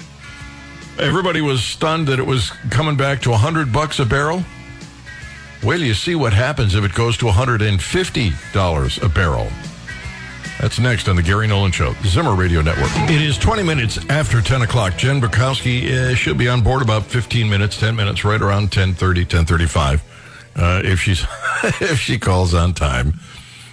Everybody 0.99 1.41
was 1.41 1.63
stunned 1.63 2.07
that 2.07 2.19
it 2.21 2.27
was 2.27 2.51
coming 2.71 2.97
back 2.97 3.21
to 3.23 3.31
100 3.31 3.73
bucks 3.73 3.99
a 3.99 4.05
barrel. 4.05 4.45
Wait 5.63 5.81
you 5.81 5.95
see 5.95 6.15
what 6.15 6.33
happens 6.33 6.75
if 6.75 6.85
it 6.85 6.93
goes 6.95 7.17
to 7.19 7.27
150 7.27 8.33
dollars 8.53 8.99
a 9.03 9.09
barrel. 9.09 9.49
That's 10.61 10.79
next 10.79 11.09
on 11.09 11.17
the 11.17 11.23
Gary 11.23 11.47
Nolan 11.47 11.73
Show, 11.73 11.95
Zimmer 12.05 12.35
Radio 12.35 12.63
Network. 12.63 12.91
It 13.11 13.21
is 13.21 13.37
20 13.39 13.63
minutes 13.63 13.99
after 14.09 14.41
10 14.41 14.63
o'clock. 14.63 14.97
Jen 14.97 15.21
Bukowski 15.21 15.91
uh, 15.91 16.15
should 16.15 16.39
be 16.39 16.49
on 16.49 16.63
board 16.63 16.81
about 16.81 17.05
15 17.05 17.51
minutes, 17.51 17.79
10 17.79 17.97
minutes, 17.97 18.25
right 18.25 18.41
around 18.41 18.71
10.30, 18.71 19.27
10.35, 19.27 20.01
uh, 20.57 20.83
if, 20.85 21.01
she's 21.01 21.25
if 21.81 21.99
she 21.99 22.19
calls 22.19 22.55
on 22.55 22.75
time. 22.75 23.15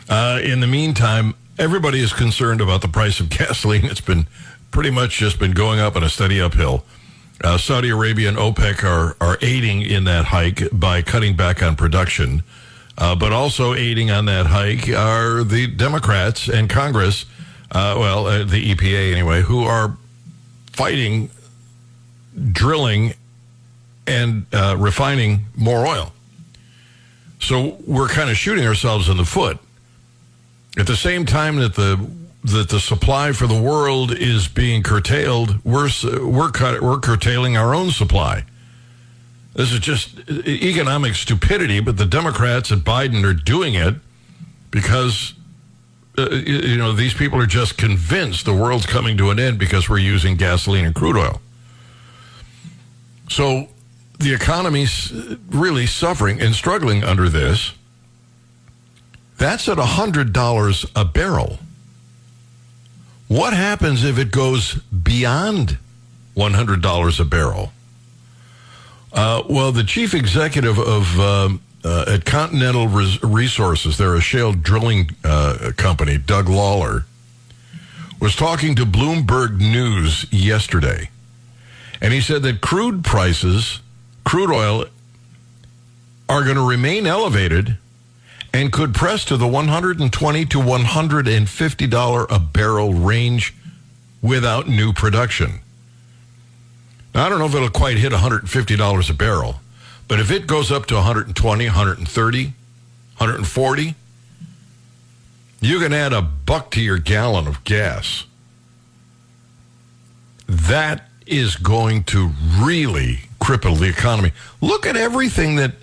Uh, 0.10 0.40
in 0.44 0.60
the 0.60 0.68
meantime, 0.68 1.36
everybody 1.58 2.00
is 2.00 2.14
concerned 2.14 2.62
about 2.62 2.82
the 2.82 2.88
price 2.88 3.20
of 3.20 3.30
gasoline. 3.38 3.86
It's 3.86 4.02
been 4.02 4.28
pretty 4.72 4.92
much 4.92 5.18
just 5.18 5.40
been 5.40 5.52
going 5.52 5.80
up 5.80 5.96
on 5.96 6.04
a 6.04 6.10
steady 6.10 6.42
uphill. 6.42 6.84
Uh, 7.44 7.58
Saudi 7.58 7.90
Arabia 7.90 8.30
and 8.30 8.38
OPEC 8.38 8.84
are, 8.84 9.16
are 9.20 9.38
aiding 9.42 9.82
in 9.82 10.04
that 10.04 10.26
hike 10.26 10.62
by 10.72 11.02
cutting 11.02 11.36
back 11.36 11.64
on 11.64 11.76
production. 11.76 12.44
Uh, 12.98 13.16
but 13.16 13.32
also 13.32 13.74
aiding 13.74 14.12
on 14.12 14.26
that 14.26 14.46
hike 14.46 14.90
are 14.90 15.44
the 15.44 15.66
Democrats 15.66 16.48
and 16.48 16.70
Congress 16.70 17.26
uh, 17.72 17.96
well, 17.98 18.28
uh, 18.28 18.44
the 18.44 18.76
EPA 18.76 19.14
anyway, 19.14 19.42
who 19.42 19.64
are 19.64 19.96
fighting 20.74 21.30
drilling 22.52 23.14
and 24.06 24.46
refining 24.78 25.46
more 25.56 25.88
oil. 25.88 26.12
So 27.42 27.78
we're 27.86 28.08
kind 28.08 28.30
of 28.30 28.38
shooting 28.38 28.66
ourselves 28.66 29.10
in 29.10 29.18
the 29.18 29.26
foot. 29.26 29.58
At 30.78 30.88
the 30.88 30.96
same 30.96 31.26
time 31.26 31.58
that 31.58 31.76
the 31.76 32.10
that 32.44 32.70
the 32.70 32.80
supply 32.80 33.34
for 33.34 33.46
the 33.46 33.62
world 33.62 34.12
is 34.14 34.48
being 34.48 34.82
curtailed, 34.84 35.64
we're 35.64 35.90
we're 36.22 36.50
cut, 36.50 36.82
we're 36.82 37.00
curtailing 37.00 37.58
our 37.58 37.76
own 37.76 37.92
supply. 37.92 38.46
This 39.54 39.74
is 39.74 39.80
just 39.80 40.18
economic 40.30 41.16
stupidity, 41.16 41.82
but 41.82 41.98
the 41.98 42.06
Democrats 42.06 42.72
and 42.72 42.82
Biden 42.82 43.24
are 43.26 43.34
doing 43.34 43.74
it 43.74 43.96
because 44.72 45.34
uh, 46.18 46.30
you 46.30 46.78
know 46.78 46.94
these 46.94 47.14
people 47.14 47.40
are 47.40 47.48
just 47.48 47.78
convinced 47.78 48.46
the 48.46 48.54
world's 48.54 48.86
coming 48.86 49.18
to 49.18 49.30
an 49.30 49.40
end 49.40 49.60
because 49.60 49.90
we're 49.90 49.98
using 49.98 50.38
gasoline 50.38 50.86
and 50.86 50.96
crude 50.96 51.18
oil. 51.18 51.42
So 53.30 53.68
the 54.22 54.34
economy's 54.34 55.12
really 55.50 55.86
suffering 55.86 56.42
and 56.42 56.54
struggling 56.56 57.04
under 57.04 57.30
this. 57.30 57.74
That's 59.38 59.68
at 59.68 59.78
$100 59.78 60.92
a 60.96 61.06
barrel. 61.06 61.60
What 63.28 63.54
happens 63.54 64.04
if 64.04 64.20
it 64.20 64.32
goes 64.32 64.76
beyond 64.76 65.78
$100 66.36 67.20
a 67.20 67.26
barrel? 67.26 67.72
Uh, 69.14 69.44
well, 69.50 69.72
the 69.72 69.84
chief 69.84 70.14
executive 70.14 70.78
of 70.78 71.20
uh, 71.20 71.50
uh, 71.84 72.06
at 72.08 72.26
Continental 72.26 72.88
Res- 72.88 73.22
Resources, 73.24 73.98
they're 73.98 74.16
a 74.16 74.22
shale 74.22 74.54
drilling 74.54 75.12
uh, 75.24 75.72
company, 75.76 76.18
Doug 76.18 76.48
Lawler, 76.48 77.06
was 78.20 78.36
talking 78.36 78.76
to 78.76 78.86
Bloomberg 78.86 79.58
News 79.58 80.32
yesterday. 80.32 81.10
And 82.02 82.14
he 82.14 82.22
said 82.22 82.44
that 82.44 82.62
crude 82.62 83.04
prices, 83.04 83.80
crude 84.24 84.52
oil, 84.52 84.86
are 86.30 86.44
going 86.44 86.56
to 86.56 86.68
remain 86.68 87.06
elevated 87.06 87.78
and 88.54 88.72
could 88.72 88.94
press 88.94 89.26
to 89.26 89.38
the 89.38 89.48
120 89.48 90.46
to 90.46 90.60
150 90.60 91.88
dollar 91.88 92.26
a 92.30 92.40
barrel 92.40 92.94
range 92.94 93.54
without 94.22 94.68
new 94.68 94.94
production. 94.94 95.60
Now, 97.14 97.26
I 97.26 97.30
don't 97.30 97.40
know 97.40 97.46
if 97.46 97.56
it'll 97.56 97.70
quite 97.70 97.98
hit 97.98 98.12
150 98.12 98.76
dollars 98.76 99.10
a 99.10 99.14
barrel, 99.14 99.60
but 100.08 100.20
if 100.20 100.32
it 100.32 100.48
goes 100.48 100.72
up 100.72 100.86
to 100.88 100.96
120, 100.96 101.66
130, 101.66 102.44
140, 102.46 103.96
you 105.60 105.80
can 105.80 105.94
add 105.94 106.14
a 106.14 106.22
buck 106.22 106.72
to 106.72 106.82
your 106.82 106.98
gallon 106.98 107.48
of 107.48 107.64
gas. 107.64 108.26
That 110.48 111.08
is 111.26 111.56
going 111.56 112.04
to 112.06 112.32
really 112.60 113.22
cripple 113.42 113.78
the 113.78 113.90
economy. 113.90 114.32
Look 114.62 114.86
at 114.86 114.96
everything 114.96 115.56
that 115.56 115.74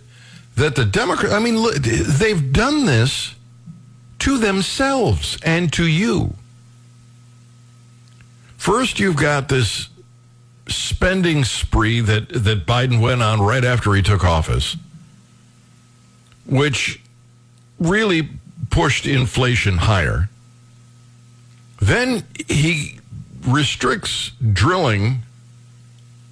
that 0.57 0.75
the 0.75 0.85
Democrats, 0.85 1.33
I 1.33 1.39
mean, 1.39 1.57
look, 1.57 1.77
they've 1.77 2.53
done 2.53 2.85
this 2.85 3.35
to 4.21 4.39
themselves 4.39 5.39
and 5.45 5.73
to 5.75 5.87
you. 5.87 6.35
First, 8.57 8.99
you've 8.99 9.17
got 9.17 9.49
this 9.49 9.89
spending 10.67 11.45
spree 11.45 12.01
that, 12.01 12.29
that 12.31 12.67
Biden 12.67 13.01
went 13.01 13.23
on 13.23 13.41
right 13.41 13.65
after 13.65 13.95
he 13.95 14.03
took 14.03 14.25
office, 14.25 14.77
which 16.45 17.01
really 17.79 18.29
pushed 18.71 19.07
inflation 19.07 19.77
higher. 19.77 20.29
Then 21.81 22.25
he 22.49 22.99
restricts 23.47 24.33
drilling 24.53 25.23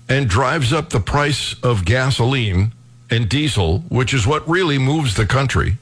and 0.09 0.29
drives 0.29 0.73
up 0.73 0.91
the 0.91 1.01
price 1.01 1.55
of 1.63 1.85
gasoline 1.85 2.73
and 3.11 3.29
diesel, 3.29 3.81
which 3.89 4.13
is 4.15 4.27
what 4.27 4.49
really 4.49 4.79
moves 4.79 5.15
the 5.15 5.27
country, 5.27 5.79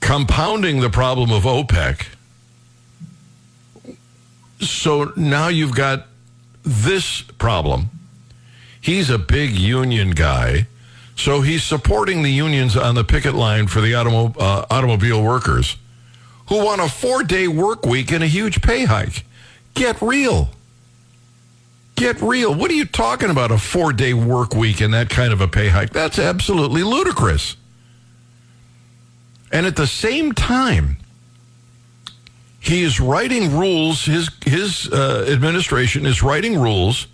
compounding 0.00 0.80
the 0.80 0.90
problem 0.90 1.30
of 1.30 1.44
OPEC. 1.44 2.06
So 4.60 5.12
now 5.16 5.48
you've 5.48 5.74
got 5.74 6.06
this 6.62 7.22
problem. 7.22 7.90
He's 8.80 9.10
a 9.10 9.18
big 9.18 9.52
union 9.52 10.12
guy, 10.12 10.66
so 11.16 11.42
he's 11.42 11.64
supporting 11.64 12.22
the 12.22 12.30
unions 12.30 12.76
on 12.76 12.94
the 12.94 13.04
picket 13.04 13.34
line 13.34 13.66
for 13.66 13.80
the 13.80 13.92
automo- 13.92 14.36
uh, 14.38 14.66
automobile 14.70 15.22
workers 15.22 15.76
who 16.48 16.64
want 16.64 16.80
a 16.80 16.88
four 16.88 17.22
day 17.22 17.46
work 17.46 17.84
week 17.86 18.10
and 18.10 18.24
a 18.24 18.26
huge 18.26 18.62
pay 18.62 18.84
hike. 18.84 19.24
Get 19.74 20.00
real. 20.02 20.50
Get 22.00 22.22
real. 22.22 22.54
What 22.54 22.70
are 22.70 22.74
you 22.74 22.86
talking 22.86 23.28
about? 23.28 23.50
A 23.50 23.58
four 23.58 23.92
day 23.92 24.14
work 24.14 24.54
week 24.54 24.80
and 24.80 24.94
that 24.94 25.10
kind 25.10 25.34
of 25.34 25.42
a 25.42 25.46
pay 25.46 25.68
hike? 25.68 25.90
That's 25.90 26.18
absolutely 26.18 26.82
ludicrous. 26.82 27.56
And 29.52 29.66
at 29.66 29.76
the 29.76 29.86
same 29.86 30.32
time, 30.32 30.96
he 32.58 32.84
is 32.84 33.00
writing 33.00 33.54
rules. 33.54 34.06
His 34.06 34.30
his 34.46 34.90
uh, 34.90 35.26
administration 35.28 36.06
is 36.06 36.22
writing 36.22 36.58
rules 36.58 37.06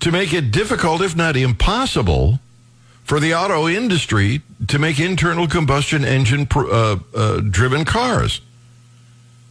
to 0.00 0.10
make 0.10 0.32
it 0.32 0.50
difficult, 0.50 1.00
if 1.00 1.14
not 1.14 1.36
impossible, 1.36 2.40
for 3.04 3.20
the 3.20 3.32
auto 3.32 3.68
industry 3.68 4.42
to 4.66 4.80
make 4.80 4.98
internal 4.98 5.46
combustion 5.46 6.04
engine 6.04 6.48
uh, 6.52 6.96
uh, 7.14 7.40
driven 7.42 7.84
cars. 7.84 8.40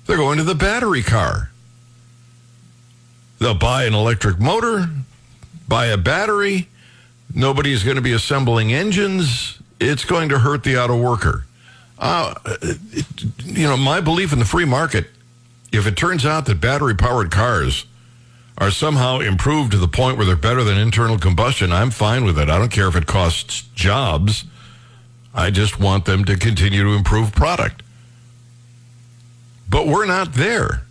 They're 0.06 0.18
going 0.18 0.38
to 0.38 0.44
the 0.44 0.54
battery 0.54 1.02
car. 1.02 1.50
They'll 3.40 3.54
buy 3.54 3.86
an 3.86 3.94
electric 3.94 4.40
motor, 4.40 4.90
buy 5.68 5.88
a 5.88 5.98
battery. 5.98 6.68
Nobody's 7.34 7.84
going 7.84 7.98
to 7.98 8.02
be 8.02 8.14
assembling 8.14 8.74
engines. 8.74 9.60
It's 9.80 10.06
going 10.06 10.30
to 10.30 10.40
hurt 10.40 10.64
the 10.64 10.78
auto 10.82 11.00
worker. 11.00 11.46
Uh, 12.00 12.34
it, 12.62 13.06
you 13.44 13.68
know, 13.68 13.78
my 13.78 14.02
belief 14.02 14.34
in 14.34 14.40
the 14.40 14.46
free 14.46 14.66
market, 14.66 15.08
if 15.72 15.86
it 15.86 15.98
turns 15.98 16.26
out 16.26 16.46
that 16.46 16.62
battery 16.62 16.96
powered 16.96 17.32
cars 17.32 17.86
are 18.58 18.72
somehow 18.72 19.20
improved 19.20 19.72
to 19.72 19.78
the 19.78 19.88
point 19.88 20.18
where 20.18 20.26
they're 20.26 20.36
better 20.36 20.64
than 20.64 20.78
internal 20.78 21.20
combustion, 21.20 21.72
I'm 21.72 21.92
fine 21.92 22.24
with 22.24 22.40
it. 22.40 22.50
I 22.50 22.58
don't 22.58 22.72
care 22.72 22.88
if 22.88 22.96
it 22.96 23.06
costs 23.06 23.62
jobs. 23.76 24.46
I 25.34 25.52
just 25.52 25.80
want 25.80 26.06
them 26.06 26.26
to 26.26 26.38
continue 26.38 26.84
to 26.84 26.94
improve 26.94 27.34
product. 27.34 27.84
But 29.70 29.86
we're 29.86 30.06
not 30.06 30.34
there. 30.34 30.84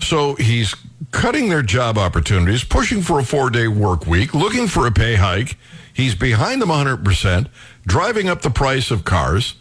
So 0.00 0.34
he's 0.34 0.74
cutting 1.10 1.48
their 1.48 1.62
job 1.62 1.98
opportunities, 1.98 2.64
pushing 2.64 3.02
for 3.02 3.18
a 3.18 3.24
four 3.24 3.50
day 3.50 3.68
work 3.68 4.06
week, 4.06 4.34
looking 4.34 4.66
for 4.66 4.86
a 4.86 4.92
pay 4.92 5.16
hike. 5.16 5.56
He's 5.92 6.14
behind 6.14 6.62
them 6.62 6.68
100%, 6.68 7.48
driving 7.86 8.28
up 8.28 8.42
the 8.42 8.50
price 8.50 8.90
of 8.90 9.04
cars, 9.04 9.56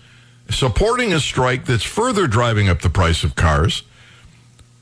supporting 0.50 1.14
a 1.14 1.20
strike 1.20 1.66
that's 1.66 1.84
further 1.84 2.28
driving 2.28 2.70
up 2.70 2.82
the 2.82 2.90
price 2.90 3.24
of 3.24 3.36
cars. 3.36 3.84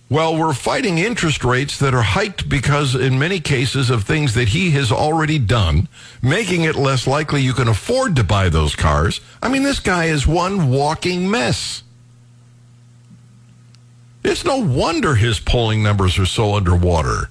Well, 0.07 0.37
we're 0.37 0.53
fighting 0.53 0.99
interest 0.99 1.43
rates 1.43 1.79
that 1.79 1.95
are 1.95 2.03
hiked 2.03 2.47
because, 2.47 2.93
in 2.93 3.17
many 3.17 3.39
cases, 3.39 3.89
of 3.89 4.03
things 4.03 4.35
that 4.35 4.49
he 4.49 4.69
has 4.71 4.91
already 4.91 5.39
done, 5.39 5.87
making 6.21 6.61
it 6.61 6.75
less 6.75 7.07
likely 7.07 7.41
you 7.41 7.53
can 7.53 7.67
afford 7.67 8.15
to 8.17 8.23
buy 8.23 8.49
those 8.49 8.75
cars. 8.75 9.19
I 9.41 9.49
mean, 9.49 9.63
this 9.63 9.79
guy 9.79 10.05
is 10.05 10.27
one 10.27 10.69
walking 10.69 11.31
mess. 11.31 11.81
It's 14.27 14.43
no 14.43 14.57
wonder 14.57 15.13
his 15.13 15.39
polling 15.39 15.83
numbers 15.83 16.17
are 16.17 16.25
so 16.25 16.55
underwater. 16.55 17.29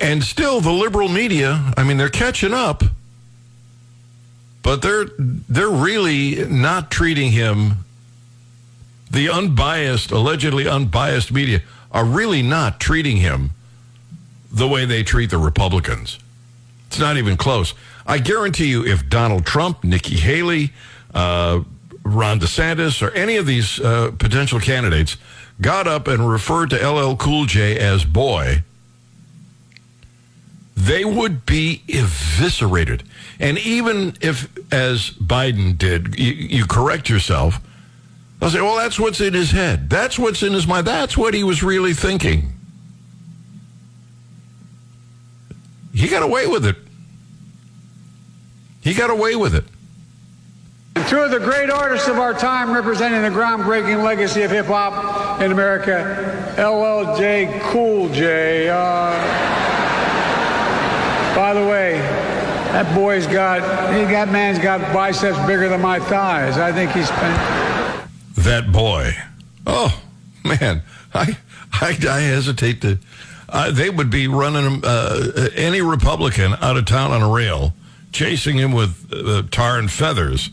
And 0.00 0.22
still, 0.22 0.60
the 0.60 0.70
liberal 0.70 1.08
media, 1.08 1.72
I 1.76 1.82
mean, 1.82 1.96
they're 1.96 2.08
catching 2.08 2.54
up, 2.54 2.84
but 4.62 4.80
they're 4.80 5.06
they're 5.18 5.68
really 5.68 6.44
not 6.44 6.92
treating 6.92 7.32
him. 7.32 7.84
The 9.10 9.28
unbiased, 9.28 10.12
allegedly 10.12 10.68
unbiased 10.68 11.32
media 11.32 11.62
are 11.90 12.04
really 12.04 12.42
not 12.42 12.78
treating 12.78 13.16
him 13.16 13.50
the 14.52 14.68
way 14.68 14.84
they 14.84 15.02
treat 15.02 15.30
the 15.30 15.38
Republicans. 15.38 16.20
It's 16.86 17.00
not 17.00 17.16
even 17.16 17.36
close. 17.36 17.74
I 18.06 18.18
guarantee 18.18 18.66
you, 18.66 18.86
if 18.86 19.08
Donald 19.08 19.44
Trump, 19.44 19.82
Nikki 19.82 20.16
Haley, 20.16 20.72
uh, 21.12 21.62
Ron 22.14 22.40
DeSantis 22.40 23.02
or 23.02 23.10
any 23.12 23.36
of 23.36 23.46
these 23.46 23.80
uh, 23.80 24.12
potential 24.18 24.60
candidates 24.60 25.16
got 25.60 25.86
up 25.86 26.08
and 26.08 26.28
referred 26.28 26.70
to 26.70 26.88
LL 26.88 27.16
Cool 27.16 27.46
J 27.46 27.78
as 27.78 28.04
boy, 28.04 28.62
they 30.76 31.04
would 31.04 31.44
be 31.44 31.82
eviscerated. 31.88 33.02
And 33.40 33.58
even 33.58 34.16
if, 34.20 34.48
as 34.72 35.10
Biden 35.10 35.76
did, 35.76 36.18
you, 36.18 36.32
you 36.32 36.66
correct 36.66 37.08
yourself, 37.08 37.60
they'll 38.38 38.50
say, 38.50 38.60
well, 38.60 38.76
that's 38.76 38.98
what's 38.98 39.20
in 39.20 39.34
his 39.34 39.50
head. 39.50 39.90
That's 39.90 40.18
what's 40.18 40.42
in 40.42 40.52
his 40.52 40.66
mind. 40.66 40.86
That's 40.86 41.16
what 41.16 41.34
he 41.34 41.42
was 41.42 41.62
really 41.62 41.94
thinking. 41.94 42.52
He 45.92 46.08
got 46.08 46.22
away 46.22 46.46
with 46.46 46.64
it. 46.64 46.76
He 48.82 48.94
got 48.94 49.10
away 49.10 49.34
with 49.34 49.54
it 49.54 49.64
Two 51.08 51.20
of 51.20 51.30
the 51.30 51.40
great 51.40 51.70
artists 51.70 52.06
of 52.06 52.18
our 52.18 52.34
time 52.34 52.70
representing 52.70 53.22
the 53.22 53.30
groundbreaking 53.30 54.02
legacy 54.04 54.42
of 54.42 54.50
hip 54.50 54.66
hop 54.66 55.40
in 55.40 55.52
America, 55.52 56.54
LLJ 56.58 57.62
Cool 57.62 58.10
J. 58.10 58.68
Uh, 58.68 58.74
by 61.34 61.54
the 61.54 61.62
way, 61.66 61.92
that 62.72 62.94
boy's 62.94 63.26
got, 63.26 63.62
he 63.94 64.02
got 64.02 64.28
man's 64.28 64.58
got 64.58 64.82
biceps 64.92 65.38
bigger 65.46 65.70
than 65.70 65.80
my 65.80 65.98
thighs. 65.98 66.58
I 66.58 66.72
think 66.72 66.90
he's 66.90 67.08
spent. 67.08 68.10
That 68.34 68.70
boy. 68.70 69.12
Oh, 69.66 70.02
man. 70.44 70.82
I, 71.14 71.38
I, 71.72 71.96
I 72.06 72.20
hesitate 72.20 72.82
to. 72.82 72.98
Uh, 73.48 73.70
they 73.70 73.88
would 73.88 74.10
be 74.10 74.28
running 74.28 74.82
uh, 74.84 75.48
any 75.54 75.80
Republican 75.80 76.52
out 76.60 76.76
of 76.76 76.84
town 76.84 77.12
on 77.12 77.22
a 77.22 77.32
rail, 77.32 77.72
chasing 78.12 78.58
him 78.58 78.72
with 78.72 79.10
uh, 79.10 79.44
tar 79.50 79.78
and 79.78 79.90
feathers 79.90 80.50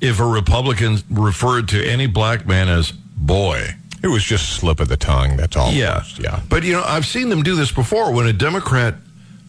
if 0.00 0.20
a 0.20 0.24
Republican 0.26 0.98
referred 1.10 1.68
to 1.68 1.84
any 1.84 2.06
black 2.06 2.46
man 2.46 2.68
as 2.68 2.92
boy. 2.92 3.68
It 4.02 4.08
was 4.08 4.22
just 4.22 4.50
slip 4.54 4.78
of 4.80 4.88
the 4.88 4.96
tongue. 4.96 5.36
That's 5.36 5.56
all. 5.56 5.72
Yeah. 5.72 6.04
Yeah. 6.18 6.40
But, 6.48 6.62
you 6.62 6.72
know, 6.74 6.82
I've 6.84 7.06
seen 7.06 7.28
them 7.28 7.42
do 7.42 7.56
this 7.56 7.72
before. 7.72 8.12
When 8.12 8.26
a 8.26 8.32
Democrat 8.32 8.94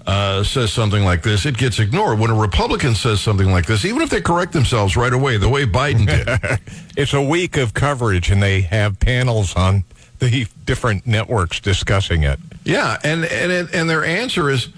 uh, 0.07 0.43
says 0.43 0.71
something 0.71 1.03
like 1.03 1.21
this, 1.21 1.45
it 1.45 1.57
gets 1.57 1.79
ignored. 1.79 2.17
When 2.17 2.31
a 2.31 2.35
Republican 2.35 2.95
says 2.95 3.19
something 3.21 3.51
like 3.51 3.65
this, 3.65 3.83
even 3.85 4.01
if 4.01 4.09
they 4.09 4.21
correct 4.21 4.53
themselves 4.53 4.95
right 4.97 5.11
away, 5.13 5.37
the 5.37 5.49
way 5.49 5.65
Biden 5.65 6.07
did. 6.07 6.59
It's 6.97 7.13
a 7.13 7.21
week 7.21 7.57
of 7.57 7.75
coverage, 7.75 8.31
and 8.31 8.41
they 8.41 8.61
have 8.61 8.99
panels 8.99 9.55
on 9.55 9.83
the 10.17 10.47
different 10.65 11.05
networks 11.05 11.59
discussing 11.59 12.23
it. 12.23 12.39
yeah. 12.63 12.97
And, 13.03 13.25
and, 13.25 13.69
and 13.71 13.87
their 13.87 14.03
answer 14.03 14.49
is, 14.49 14.69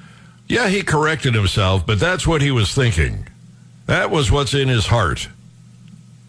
yeah, 0.49 0.67
he 0.67 0.81
corrected 0.81 1.33
himself, 1.35 1.85
but 1.85 1.97
that's 1.99 2.27
what 2.27 2.41
he 2.41 2.51
was 2.51 2.73
thinking. 2.73 3.27
That 3.85 4.11
was 4.11 4.29
what's 4.31 4.53
in 4.53 4.67
his 4.67 4.87
heart. 4.87 5.29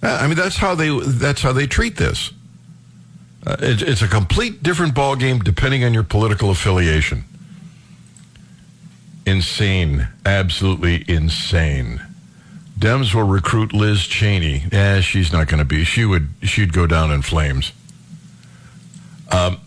I 0.03 0.27
mean, 0.27 0.37
that's 0.37 0.57
how 0.57 0.75
they, 0.75 0.99
that's 1.01 1.43
how 1.43 1.53
they 1.53 1.67
treat 1.67 1.97
this. 1.97 2.33
Uh, 3.47 3.57
it, 3.61 3.83
it's 3.83 4.03
a 4.03 4.09
complete 4.09 4.63
different 4.63 4.95
ballgame 4.95 5.43
depending 5.43 5.85
on 5.85 5.95
your 5.95 6.03
political 6.03 6.51
affiliation. 6.51 7.25
Insane. 9.27 10.09
Absolutely 10.25 11.05
insane. 11.09 12.01
Dems 12.79 13.15
will 13.15 13.25
recruit 13.25 13.73
Liz 13.75 14.07
Cheney. 14.07 14.65
Eh, 14.73 15.01
she's 15.03 15.33
not 15.33 15.49
going 15.49 15.59
to 15.59 15.67
be. 15.67 15.85
She 15.85 16.05
would. 16.05 16.29
She'd 16.43 16.73
go 16.73 16.87
down 16.87 17.11
in 17.11 17.21
flames. 17.21 17.73
Um, 19.31 19.61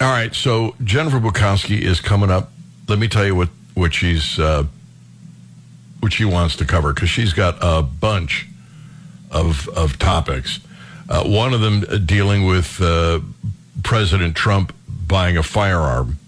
all 0.00 0.10
right. 0.10 0.34
So 0.34 0.74
Jennifer 0.82 1.20
Bukowski 1.20 1.80
is 1.80 2.00
coming 2.00 2.30
up. 2.30 2.50
Let 2.88 2.98
me 2.98 3.08
tell 3.08 3.26
you 3.26 3.34
what 3.34 3.50
what 3.74 3.92
she's 3.92 4.38
uh, 4.38 4.64
what 6.00 6.14
she 6.14 6.24
wants 6.24 6.56
to 6.56 6.64
cover 6.64 6.94
because 6.94 7.10
she's 7.10 7.34
got 7.34 7.58
a 7.60 7.82
bunch 7.82 8.46
of 9.36 9.68
of 9.68 9.98
topics. 9.98 10.60
Uh, 11.08 11.24
one 11.24 11.54
of 11.54 11.60
them 11.60 11.84
uh, 11.88 11.98
dealing 11.98 12.46
with 12.46 12.80
uh, 12.80 13.20
President 13.84 14.34
Trump 14.34 14.74
buying 15.06 15.36
a 15.36 15.42
firearm. 15.42 16.18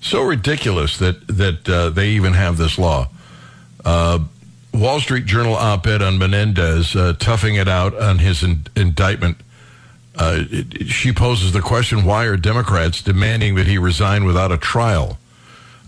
So 0.00 0.22
ridiculous 0.22 0.98
that 0.98 1.26
that 1.28 1.68
uh, 1.68 1.90
they 1.90 2.10
even 2.10 2.34
have 2.34 2.56
this 2.56 2.78
law. 2.78 3.08
Uh, 3.84 4.20
Wall 4.72 5.00
Street 5.00 5.24
Journal 5.26 5.54
op-ed 5.54 6.02
on 6.02 6.18
Menendez 6.18 6.94
uh, 6.94 7.14
toughing 7.18 7.54
it 7.54 7.66
out 7.66 7.94
on 8.00 8.18
his 8.18 8.42
in- 8.42 8.66
indictment. 8.76 9.38
It- 10.18 10.74
it- 10.82 10.88
she 10.88 11.12
poses 11.12 11.52
the 11.52 11.60
question: 11.62 12.04
Why 12.04 12.24
are 12.24 12.36
Democrats 12.36 13.02
demanding 13.02 13.54
that 13.56 13.66
he 13.66 13.78
resign 13.78 14.24
without 14.24 14.52
a 14.52 14.58
trial? 14.58 15.18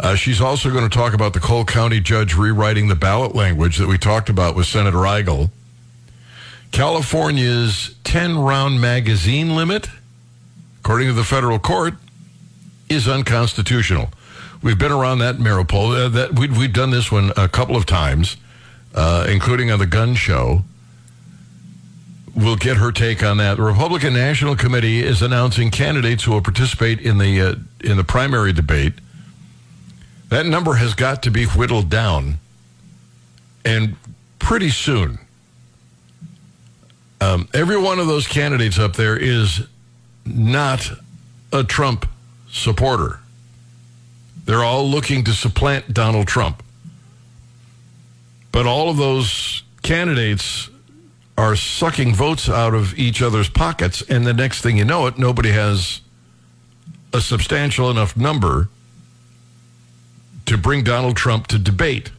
Uh, 0.01 0.15
she's 0.15 0.41
also 0.41 0.71
going 0.71 0.89
to 0.89 0.97
talk 0.97 1.13
about 1.13 1.33
the 1.33 1.41
Cole 1.41 1.65
County 1.65 1.99
judge 2.01 2.35
rewriting 2.35 2.87
the 2.89 2.95
ballot 2.95 3.35
language 3.35 3.79
that 3.79 3.89
we 3.89 3.99
talked 3.99 4.29
about 4.29 4.55
with 4.55 4.67
Senator 4.67 4.99
Eigel. 4.99 5.51
California's 6.73 7.95
10 8.05 8.39
round 8.39 8.81
magazine 8.81 9.57
limit, 9.57 9.89
according 10.81 11.09
to 11.09 11.15
the 11.15 11.25
federal 11.25 11.59
court, 11.59 11.95
is 12.89 13.09
unconstitutional. 13.09 14.11
We've 14.63 14.79
been 14.79 14.93
around 14.93 15.19
that 15.21 15.39
maypole. 15.39 15.93
Uh, 15.93 16.09
that 16.09 16.39
we, 16.39 16.49
we've 16.49 16.73
done 16.73 16.91
this 16.91 17.13
one 17.13 17.33
a 17.37 17.49
couple 17.49 17.77
of 17.77 17.87
times, 17.87 18.37
uh, 18.95 19.27
including 19.29 19.71
on 19.71 19.79
the 19.79 19.87
gun 19.87 20.15
show. 20.15 20.65
We'll 22.35 22.57
get 22.57 22.77
her 22.77 22.93
take 22.93 23.23
on 23.23 23.39
that. 23.39 23.57
The 23.57 23.63
Republican 23.63 24.15
National 24.15 24.55
Committee 24.57 25.03
is 25.03 25.23
announcing 25.23 25.71
candidates 25.71 26.25
who 26.25 26.33
will 26.33 26.43
participate 26.43 27.01
in 27.01 27.19
the 27.19 27.41
uh, 27.41 27.55
in 27.83 27.97
the 27.97 28.05
primary 28.05 28.53
debate. 28.53 28.95
That 30.29 30.47
number 30.47 30.75
has 30.75 30.95
got 30.95 31.23
to 31.23 31.31
be 31.31 31.47
whittled 31.47 31.89
down, 31.89 32.39
and 33.65 33.97
pretty 34.39 34.71
soon. 34.71 35.19
Um, 37.21 37.49
every 37.53 37.77
one 37.77 37.99
of 37.99 38.07
those 38.07 38.27
candidates 38.27 38.79
up 38.79 38.95
there 38.95 39.17
is 39.17 39.67
not 40.25 40.91
a 41.53 41.65
Trump 41.65 42.07
supporter. 42.51 43.21
They're 44.45 44.65
all 44.65 44.89
looking 44.89 45.25
to 45.25 45.33
supplant 45.33 45.93
Donald 45.93 46.27
Trump. 46.27 46.63
But 48.53 48.67
all 48.67 48.89
of 48.89 48.97
those 48.97 49.63
candidates 49.83 50.71
are 51.37 51.55
sucking 51.55 52.15
votes 52.15 52.49
out 52.49 52.75
of 52.75 52.99
each 52.99 53.23
other's 53.23 53.49
pockets, 53.49 54.03
and 54.03 54.27
the 54.27 54.35
next 54.35 54.63
thing 54.63 54.77
you 54.77 54.85
know 54.85 55.07
it, 55.07 55.19
nobody 55.19 55.51
has 55.51 56.01
a 57.13 57.21
substantial 57.21 57.91
enough 57.91 58.17
number 58.17 58.69
to 60.47 60.57
bring 60.59 60.83
Donald 60.83 61.17
Trump 61.17 61.47
to 61.49 61.59
debate. 61.59 62.11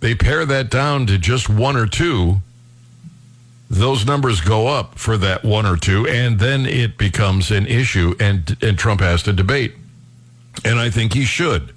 They 0.00 0.14
pare 0.14 0.44
that 0.46 0.70
down 0.70 1.06
to 1.06 1.18
just 1.18 1.48
one 1.48 1.76
or 1.76 1.86
two. 1.86 2.40
Those 3.70 4.06
numbers 4.06 4.40
go 4.40 4.66
up 4.68 4.98
for 4.98 5.16
that 5.16 5.44
one 5.44 5.66
or 5.66 5.76
two, 5.76 6.06
and 6.06 6.38
then 6.38 6.66
it 6.66 6.98
becomes 6.98 7.50
an 7.50 7.66
issue, 7.66 8.14
and 8.20 8.56
and 8.62 8.78
Trump 8.78 9.00
has 9.00 9.22
to 9.24 9.32
debate. 9.32 9.74
And 10.64 10.78
I 10.78 10.90
think 10.90 11.14
he 11.14 11.24
should. 11.24 11.72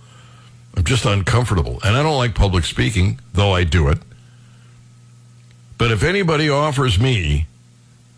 I'm 0.77 0.83
just 0.85 1.05
uncomfortable, 1.05 1.79
and 1.85 1.97
I 1.97 2.03
don't 2.03 2.17
like 2.17 2.35
public 2.35 2.65
speaking, 2.65 3.21
though 3.33 3.55
I 3.55 3.65
do 3.65 3.89
it. 3.89 3.99
But 5.77 5.93
if 5.93 6.03
anybody 6.03 6.49
offers 6.49 6.99
me 6.99 7.47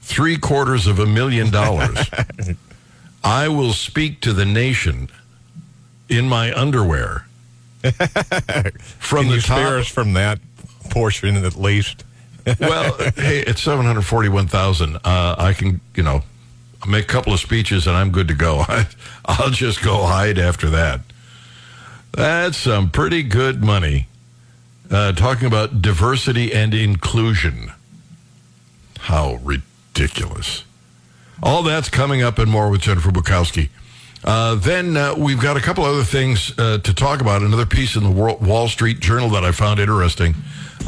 three 0.01 0.37
quarters 0.37 0.87
of 0.87 0.99
a 0.99 1.07
million 1.07 1.51
dollars, 1.51 1.99
I 3.25 3.49
will 3.49 3.73
speak 3.73 4.21
to 4.23 4.33
the 4.33 4.45
nation 4.45 5.09
in 6.09 6.29
my 6.29 6.53
underwear 6.55 7.27
from 7.83 9.25
Can 9.25 9.33
the 9.33 9.41
spare 9.41 9.79
us 9.79 9.89
from 9.89 10.13
that 10.15 10.39
portion 10.91 11.37
at 11.37 11.57
least? 11.57 12.05
well, 12.61 12.97
hey, 13.17 13.41
it's 13.41 13.63
seven 13.63 13.87
hundred 13.87 14.03
forty-one 14.03 14.49
thousand. 14.49 14.97
Uh, 14.97 15.35
I 15.39 15.53
can, 15.53 15.81
you 15.95 16.03
know, 16.03 16.23
make 16.89 17.05
a 17.05 17.09
couple 17.09 17.33
of 17.33 17.41
speeches 17.41 17.87
and 17.87 17.97
I'm 17.97 18.11
good 18.11 18.29
to 18.29 18.35
go. 18.35 18.61
I, 18.61 18.87
I'll 19.25 19.51
just 19.51 19.83
go 19.83 20.05
hide 20.07 20.39
after 20.39 20.71
that. 20.71 21.01
That's 22.13 22.57
some 22.57 22.91
pretty 22.91 23.23
good 23.23 23.63
money. 23.63 24.09
Uh, 24.91 25.13
talking 25.13 25.47
about 25.47 25.81
diversity 25.81 26.53
and 26.53 26.75
inclusion. 26.75 27.73
How 28.99 29.35
ridiculous! 29.37 29.70
All 31.43 31.63
that's 31.63 31.89
coming 31.89 32.23
up 32.23 32.39
and 32.39 32.51
more 32.51 32.71
with 32.71 32.83
Jennifer 32.83 33.11
Bukowski. 33.11 33.71
Uh, 34.23 34.55
then 34.57 34.97
uh, 34.97 35.15
we've 35.17 35.41
got 35.41 35.57
a 35.57 35.61
couple 35.61 35.85
other 35.85 36.05
things 36.05 36.53
uh, 36.59 36.79
to 36.79 36.93
talk 36.93 37.21
about. 37.21 37.43
Another 37.43 37.65
piece 37.65 37.97
in 37.97 38.05
the 38.05 38.11
Wall 38.11 38.37
Wall 38.37 38.69
Street 38.69 39.01
Journal 39.01 39.31
that 39.31 39.45
I 39.45 39.53
found 39.53 39.81
interesting. 39.81 40.35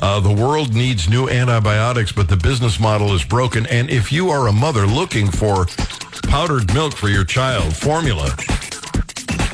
Uh, 0.01 0.21
the 0.21 0.33
world 0.33 0.75
needs 0.75 1.09
new 1.09 1.29
antibiotics, 1.29 2.13
but 2.13 2.29
the 2.29 2.37
business 2.37 2.79
model 2.79 3.15
is 3.15 3.25
broken. 3.25 3.67
And 3.67 3.91
if 3.91 4.13
you 4.13 4.31
are 4.31 4.49
a 4.49 4.53
mother 4.53 4.87
looking 4.87 5.31
for 5.31 5.67
powdered 6.25 6.73
milk 6.75 6.95
for 6.95 7.09
your 7.09 7.25
child, 7.25 7.75
formula, 7.75 8.35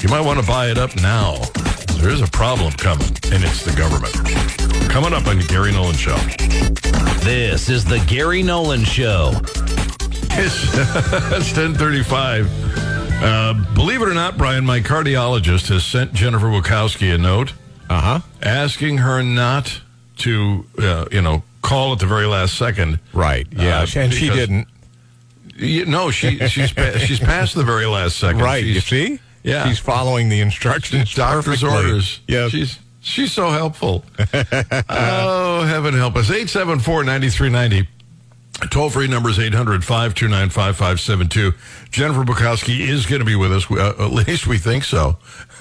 you 0.01 0.09
might 0.09 0.25
want 0.25 0.41
to 0.41 0.47
buy 0.47 0.71
it 0.71 0.79
up 0.79 0.97
now. 0.97 1.37
There 1.99 2.11
is 2.11 2.21
a 2.21 2.29
problem 2.29 2.73
coming, 2.73 3.09
and 3.33 3.45
it's 3.45 3.65
the 3.65 3.75
government. 3.77 4.58
Coming 4.89 5.13
up 5.13 5.27
on 5.29 5.39
the 5.39 5.45
Gary 5.49 5.71
Nolan 5.73 5.95
Show. 5.95 6.17
This 7.25 7.69
is 7.69 7.85
the 7.85 8.01
Gary 8.09 8.43
Nolan 8.43 8.85
Show. 8.85 9.33
It's, 10.33 10.65
it's 10.75 11.57
1035. 11.57 12.49
Uh, 13.23 13.55
believe 13.75 14.03
it 14.03 14.09
or 14.09 14.15
not, 14.15 14.37
Brian, 14.37 14.65
my 14.65 14.81
cardiologist 14.81 15.69
has 15.69 15.85
sent 15.85 16.13
Jennifer 16.15 16.47
Bukowski 16.47 17.15
a 17.15 17.19
note 17.19 17.53
Uh 17.89 18.01
huh. 18.01 18.21
asking 18.43 18.99
her 18.99 19.23
not 19.23 19.81
to, 20.19 20.65
uh, 20.79 21.05
you 21.13 21.23
know, 21.23 21.43
call 21.63 21.93
at 21.93 21.99
the 22.01 22.07
very 22.07 22.27
last 22.27 22.57
second. 22.57 22.99
Right. 23.13 23.47
Yeah. 23.53 23.81
Uh, 23.81 23.87
and 23.97 24.13
she 24.13 24.29
didn't. 24.31 24.67
You, 25.57 25.87
no, 25.87 26.11
she 26.11 26.39
she's 26.49 26.73
pa- 26.73 26.99
she's 26.99 27.19
past 27.21 27.55
the 27.55 27.65
very 27.65 27.87
last 27.87 28.17
second. 28.19 28.41
Right. 28.43 28.63
She's, 28.65 28.75
you 28.75 28.81
see? 28.81 29.21
Yeah. 29.45 29.69
She's 29.69 29.79
following 29.79 30.29
the 30.29 30.41
instructions. 30.41 31.15
doctor's 31.15 31.63
orders. 31.65 32.21
Yes. 32.27 32.51
She's 32.53 32.79
she's 33.01 33.33
so 33.33 33.51
helpful. 33.51 34.05
oh, 34.89 35.63
heaven 35.67 35.95
help 35.95 36.17
us. 36.17 36.29
874-9390. 36.31 37.87
Toll 38.71 38.91
free 38.91 39.07
number 39.07 39.31
is 39.31 39.39
800 39.39 39.85
529 39.85 40.51
5572. 40.51 41.53
Jennifer 41.91 42.25
Bukowski 42.25 42.81
is 42.81 43.07
going 43.07 43.21
to 43.21 43.25
be 43.25 43.37
with 43.37 43.53
us. 43.53 43.71
We- 43.71 43.79
Uh, 43.81 43.91
at 44.05 44.11
least 44.13 44.47
we 44.49 44.59
think 44.59 44.83
so. 44.85 45.17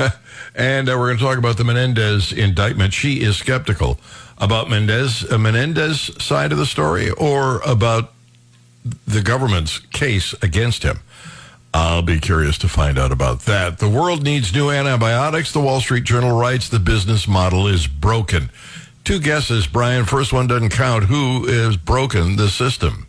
and 0.56 0.90
uh, 0.90 0.94
we're 0.98 1.08
going 1.08 1.18
to 1.18 1.24
talk 1.24 1.38
about 1.38 1.58
the 1.58 1.64
Menendez 1.64 2.32
indictment. 2.34 2.94
She 2.94 3.22
is 3.22 3.38
skeptical 3.38 4.00
about 4.40 4.70
Mendez, 4.70 5.32
uh, 5.32 5.38
Menendez 5.38 6.12
side 6.24 6.52
of 6.52 6.58
the 6.58 6.66
story 6.66 7.12
or 7.12 7.60
about 7.66 8.14
the 9.06 9.22
government's 9.22 9.78
case 9.80 10.34
against 10.42 10.82
him. 10.82 11.00
I'll 11.78 12.02
be 12.02 12.20
curious 12.20 12.58
to 12.60 12.68
find 12.68 12.98
out 12.98 13.12
about 13.12 13.42
that. 13.42 13.78
The 13.78 13.88
world 13.88 14.24
needs 14.24 14.52
new 14.52 14.72
antibiotics. 14.72 15.52
The 15.52 15.60
Wall 15.60 15.80
Street 15.80 16.06
Journal 16.06 16.36
writes 16.36 16.70
the 16.70 16.80
business 16.80 17.28
model 17.28 17.68
is 17.68 17.86
broken. 17.86 18.50
Two 19.04 19.20
guesses, 19.20 19.68
Brian. 19.68 20.06
First 20.06 20.34
one 20.34 20.48
doesn't 20.48 20.70
count. 20.70 21.04
Who 21.04 21.46
has 21.46 21.78
broken 21.78 22.36
the 22.36 22.50
system? 22.50 23.06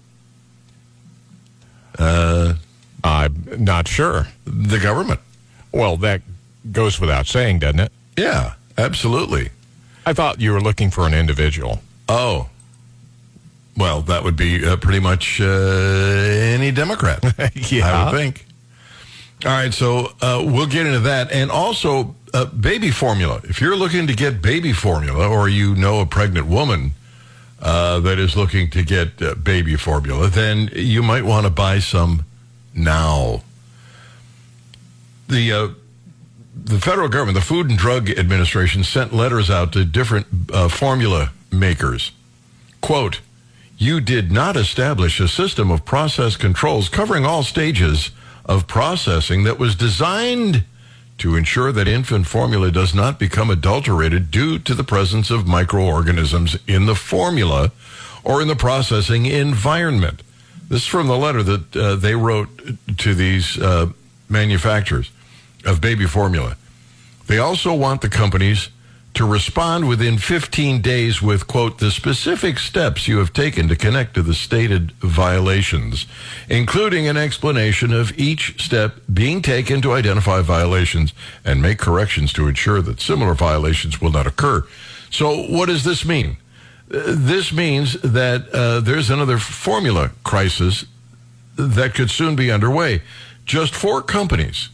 I'm 1.99 3.43
not 3.59 3.89
sure. 3.89 4.29
The 4.45 4.79
government. 4.79 5.21
Well, 5.73 5.97
that 5.99 6.21
goes 6.71 7.01
without 7.01 7.27
saying, 7.27 7.61
doesn't 7.61 7.81
it? 7.81 7.93
Yeah, 8.19 8.55
absolutely. 8.77 9.49
I 10.05 10.13
thought 10.13 10.43
you 10.43 10.53
were 10.53 10.61
looking 10.61 10.91
for 10.91 11.07
an 11.07 11.15
individual. 11.15 11.81
Oh. 12.07 12.51
Well, 13.79 14.03
that 14.03 14.25
would 14.25 14.37
be 14.37 14.67
uh, 14.67 14.77
pretty 14.77 15.01
much 15.01 15.41
uh, 15.41 15.47
any 15.47 16.71
Democrat. 16.71 17.25
yeah. 17.71 17.87
I 17.87 18.05
would 18.05 18.19
think. 18.19 18.45
All 19.45 19.53
right, 19.53 19.73
so 19.73 20.13
uh, 20.21 20.43
we'll 20.45 20.67
get 20.67 20.87
into 20.87 20.99
that. 21.01 21.31
And 21.31 21.51
also, 21.51 22.17
uh, 22.35 22.47
baby 22.47 22.91
formula. 22.91 23.41
If 23.45 23.61
you're 23.61 23.77
looking 23.77 24.09
to 24.09 24.15
get 24.15 24.43
baby 24.43 24.73
formula 24.73 25.29
or 25.29 25.49
you 25.49 25.77
know 25.77 26.01
a 26.01 26.07
pregnant 26.07 26.49
woman 26.49 26.93
uh, 27.61 28.01
that 28.01 28.19
is 28.19 28.37
looking 28.37 28.69
to 28.71 28.83
get 28.83 29.23
uh, 29.23 29.35
baby 29.37 29.77
formula, 29.77 30.29
then 30.29 30.71
you 30.75 31.03
might 31.03 31.25
want 31.25 31.47
to 31.47 31.51
buy 31.51 31.79
some 31.79 32.25
now. 32.75 33.43
The 35.29 35.53
uh, 35.53 35.69
the 36.65 36.81
federal 36.81 37.09
government, 37.09 37.37
the 37.37 37.45
Food 37.45 37.71
and 37.71 37.79
Drug 37.79 38.11
Administration, 38.11 38.83
sent 38.83 39.13
letters 39.13 39.51
out 39.51 39.73
to 39.75 39.85
different 39.85 40.27
uh, 40.53 40.69
formula 40.69 41.33
makers. 41.53 42.11
Quote, 42.81 43.21
you 43.77 44.01
did 44.01 44.33
not 44.33 44.57
establish 44.57 45.21
a 45.21 45.29
system 45.29 45.71
of 45.71 45.85
process 45.85 46.37
controls 46.37 46.89
covering 46.89 47.25
all 47.25 47.45
stages 47.45 48.11
of 48.49 48.67
processing 48.67 49.45
that 49.45 49.59
was 49.59 49.77
designed 49.77 50.65
to 51.19 51.37
ensure 51.37 51.71
that 51.73 51.87
infant 51.87 52.27
formula 52.27 52.71
does 52.71 52.95
not 52.95 53.19
become 53.19 53.51
adulterated 53.51 54.31
due 54.31 54.59
to 54.59 54.75
the 54.75 54.85
presence 54.85 55.31
of 55.31 55.47
microorganisms 55.47 56.57
in 56.67 56.87
the 56.87 56.95
formula 56.95 57.71
or 58.25 58.41
in 58.41 58.49
the 58.49 58.57
processing 58.57 59.27
environment. 59.27 60.23
This 60.69 60.83
is 60.83 60.87
from 60.87 61.07
the 61.07 61.17
letter 61.17 61.43
that 61.43 61.77
uh, 61.77 61.97
they 61.97 62.15
wrote 62.15 62.49
to 62.99 63.15
these 63.15 63.59
uh, 63.59 63.91
manufacturers 64.29 65.11
of 65.65 65.81
baby 65.81 66.07
formula. 66.07 66.57
They 67.27 67.39
also 67.39 67.75
want 67.75 68.01
the 68.01 68.09
companies 68.09 68.69
to 69.15 69.25
respond 69.25 69.89
within 69.89 70.19
15 70.19 70.81
days 70.81 71.21
with, 71.21 71.47
quote, 71.47 71.79
the 71.79 71.91
specific 71.91 72.59
steps 72.59 73.09
you 73.09 73.19
have 73.19 73.33
taken 73.33 73.67
to 73.69 73.75
connect 73.75 74.15
to 74.15 74.23
the 74.23 74.35
stated 74.35 74.93
violations, 74.93 76.07
including 76.49 77.09
an 77.09 77.17
explanation 77.17 77.93
of 77.93 78.17
each 78.19 78.63
step 78.63 79.01
being 79.13 79.43
taken 79.43 79.83
to 79.83 79.93
identify 79.93 80.41
violations 80.41 81.13
and 81.45 81.61
make 81.61 81.79
corrections 81.79 82.33
to 82.33 82.47
ensure 82.47 82.81
that 82.81 83.01
similar 83.01 83.35
violations 83.35 84.01
will 84.01 84.13
not 84.13 84.27
occur. 84.27 84.65
So, 85.11 85.43
what 85.45 85.67
does 85.67 85.85
this 85.85 86.05
mean? 86.05 86.37
This 86.87 87.53
means 87.53 88.01
that 88.03 88.49
uh, 88.51 88.81
there's 88.81 89.11
another 89.11 89.39
formula 89.39 90.13
crisis 90.23 90.85
that 91.57 91.95
could 91.95 92.11
soon 92.11 92.37
be 92.37 92.53
underway. 92.53 93.03
Just 93.45 93.75
four 93.75 94.01
companies 94.01 94.69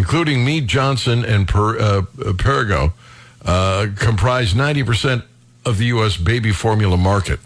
including 0.00 0.42
Mead 0.46 0.66
Johnson 0.66 1.26
and 1.26 1.46
per, 1.46 1.78
uh, 1.78 2.02
Perrigo, 2.32 2.94
uh, 3.44 3.88
comprise 3.96 4.54
90% 4.54 5.22
of 5.64 5.78
the 5.78 5.86
U.S. 5.86 6.16
baby 6.16 6.52
formula 6.52 6.96
market. 6.96 7.40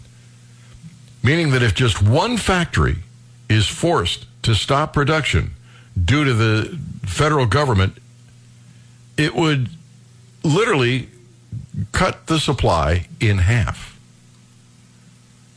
Meaning 1.23 1.51
that 1.51 1.63
if 1.63 1.73
just 1.73 2.01
one 2.01 2.37
factory 2.37 2.97
is 3.49 3.67
forced 3.67 4.25
to 4.43 4.53
stop 4.55 4.93
production 4.93 5.51
due 6.03 6.23
to 6.23 6.33
the 6.33 6.79
federal 7.03 7.45
government, 7.45 7.97
it 9.17 9.35
would 9.35 9.69
literally 10.43 11.09
cut 11.91 12.27
the 12.27 12.39
supply 12.39 13.07
in 13.19 13.39
half. 13.39 13.99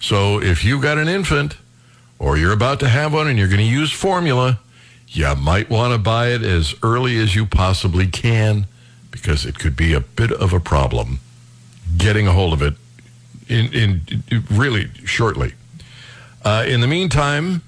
So 0.00 0.40
if 0.40 0.64
you've 0.64 0.82
got 0.82 0.96
an 0.98 1.08
infant 1.08 1.56
or 2.18 2.36
you're 2.36 2.52
about 2.52 2.80
to 2.80 2.88
have 2.88 3.12
one 3.12 3.26
and 3.26 3.38
you're 3.38 3.48
going 3.48 3.58
to 3.58 3.64
use 3.64 3.92
formula, 3.92 4.60
you 5.08 5.34
might 5.36 5.68
want 5.68 5.92
to 5.92 5.98
buy 5.98 6.28
it 6.28 6.42
as 6.42 6.74
early 6.82 7.18
as 7.18 7.34
you 7.34 7.46
possibly 7.46 8.06
can 8.06 8.66
because 9.20 9.44
it 9.44 9.58
could 9.58 9.76
be 9.76 9.92
a 9.94 10.00
bit 10.00 10.32
of 10.32 10.52
a 10.52 10.60
problem 10.60 11.20
getting 11.96 12.26
a 12.26 12.32
hold 12.32 12.52
of 12.52 12.62
it 12.62 12.74
in, 13.48 13.72
in 13.72 14.44
really 14.50 14.90
shortly. 15.04 15.54
Uh, 16.44 16.64
in 16.66 16.80
the 16.80 16.86
meantime, 16.86 17.62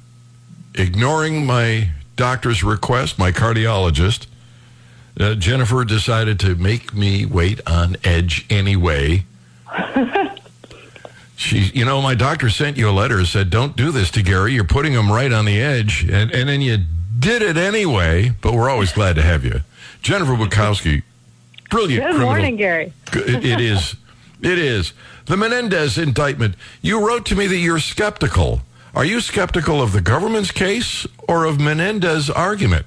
ignoring 0.74 1.44
my 1.44 1.90
doctor's 2.16 2.62
request, 2.62 3.18
my 3.18 3.32
cardiologist, 3.32 4.26
uh, 5.18 5.34
Jennifer 5.34 5.84
decided 5.84 6.38
to 6.40 6.54
make 6.54 6.94
me 6.94 7.26
wait 7.26 7.60
on 7.66 7.96
edge 8.04 8.46
anyway. 8.50 9.24
She, 11.40 11.70
you 11.72 11.86
know, 11.86 12.02
my 12.02 12.14
doctor 12.14 12.50
sent 12.50 12.76
you 12.76 12.90
a 12.90 12.92
letter 12.92 13.16
and 13.16 13.26
said, 13.26 13.48
"Don't 13.48 13.74
do 13.74 13.90
this 13.90 14.10
to 14.10 14.22
Gary. 14.22 14.52
You're 14.52 14.62
putting 14.62 14.92
him 14.92 15.10
right 15.10 15.32
on 15.32 15.46
the 15.46 15.58
edge," 15.58 16.02
and 16.02 16.30
and 16.32 16.50
then 16.50 16.60
you 16.60 16.84
did 17.18 17.40
it 17.40 17.56
anyway. 17.56 18.34
But 18.42 18.52
we're 18.52 18.68
always 18.68 18.92
glad 18.92 19.16
to 19.16 19.22
have 19.22 19.42
you, 19.42 19.62
Jennifer 20.02 20.34
Bukowski. 20.34 21.02
Brilliant. 21.70 22.02
Good 22.02 22.10
criminal- 22.10 22.28
morning, 22.28 22.56
Gary. 22.56 22.92
It, 23.12 23.44
it 23.44 23.60
is. 23.60 23.96
It 24.42 24.58
is 24.58 24.92
the 25.26 25.36
Menendez 25.36 25.96
indictment. 25.98 26.56
You 26.82 27.06
wrote 27.06 27.26
to 27.26 27.36
me 27.36 27.46
that 27.46 27.56
you're 27.56 27.78
skeptical. 27.78 28.62
Are 28.94 29.04
you 29.04 29.20
skeptical 29.20 29.80
of 29.80 29.92
the 29.92 30.00
government's 30.00 30.50
case 30.50 31.06
or 31.28 31.44
of 31.44 31.60
Menendez's 31.60 32.28
argument? 32.28 32.86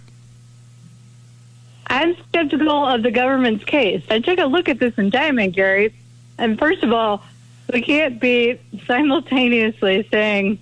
I'm 1.87 2.15
skeptical 2.27 2.85
of 2.85 3.03
the 3.03 3.11
government's 3.11 3.63
case. 3.63 4.03
I 4.09 4.19
took 4.19 4.39
a 4.39 4.45
look 4.45 4.67
at 4.67 4.79
this 4.79 4.97
indictment, 4.97 5.55
Gary, 5.55 5.93
and 6.37 6.57
first 6.59 6.83
of 6.83 6.91
all, 6.91 7.23
we 7.71 7.81
can't 7.81 8.19
be 8.19 8.59
simultaneously 8.85 10.07
saying, 10.11 10.59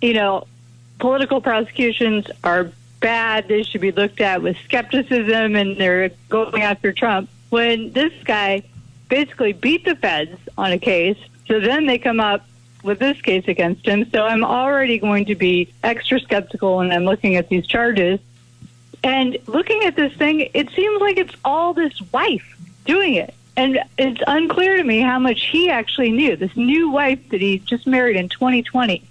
you 0.00 0.14
know, 0.14 0.46
political 0.98 1.40
prosecutions 1.40 2.26
are 2.44 2.70
bad, 3.02 3.48
they 3.48 3.62
should 3.62 3.82
be 3.82 3.92
looked 3.92 4.20
at 4.20 4.40
with 4.40 4.56
skepticism, 4.64 5.56
and 5.56 5.76
they're 5.76 6.10
going 6.30 6.62
after 6.62 6.92
Trump. 6.92 7.28
When 7.50 7.92
this 7.92 8.12
guy 8.24 8.62
basically 9.10 9.52
beat 9.52 9.84
the 9.84 9.96
feds 9.96 10.40
on 10.56 10.72
a 10.72 10.78
case, 10.78 11.18
so 11.46 11.60
then 11.60 11.84
they 11.84 11.98
come 11.98 12.20
up 12.20 12.46
with 12.82 12.98
this 12.98 13.20
case 13.20 13.46
against 13.46 13.86
him. 13.86 14.08
So 14.10 14.24
I'm 14.24 14.44
already 14.44 14.98
going 14.98 15.26
to 15.26 15.34
be 15.34 15.72
extra 15.82 16.18
skeptical 16.20 16.78
when 16.78 16.90
I'm 16.90 17.04
looking 17.04 17.36
at 17.36 17.48
these 17.48 17.66
charges. 17.66 18.18
And 19.04 19.36
looking 19.46 19.82
at 19.84 19.96
this 19.96 20.12
thing, 20.14 20.48
it 20.54 20.70
seems 20.70 21.00
like 21.00 21.18
it's 21.18 21.34
all 21.44 21.74
this 21.74 22.00
wife 22.12 22.56
doing 22.84 23.14
it. 23.14 23.34
And 23.56 23.80
it's 23.98 24.22
unclear 24.26 24.76
to 24.78 24.84
me 24.84 25.00
how 25.00 25.18
much 25.18 25.42
he 25.42 25.68
actually 25.68 26.10
knew. 26.10 26.36
This 26.36 26.56
new 26.56 26.90
wife 26.90 27.28
that 27.30 27.40
he 27.40 27.58
just 27.58 27.86
married 27.86 28.16
in 28.16 28.28
2020, 28.28 29.02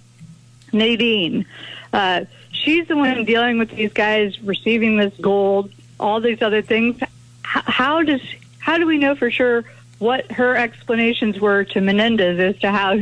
Nadine, 0.72 1.46
uh, 1.92 2.24
she's 2.62 2.86
the 2.88 2.96
one 2.96 3.24
dealing 3.24 3.58
with 3.58 3.70
these 3.70 3.92
guys 3.92 4.40
receiving 4.42 4.96
this 4.96 5.14
gold, 5.20 5.70
all 5.98 6.20
these 6.20 6.42
other 6.42 6.62
things. 6.62 7.00
H- 7.02 7.08
how 7.42 8.02
does 8.02 8.20
how 8.58 8.78
do 8.78 8.86
we 8.86 8.98
know 8.98 9.14
for 9.14 9.30
sure 9.30 9.64
what 9.98 10.30
her 10.32 10.56
explanations 10.56 11.40
were 11.40 11.64
to 11.64 11.80
Menendez 11.80 12.38
as 12.38 12.60
to 12.60 12.70
how 12.70 12.98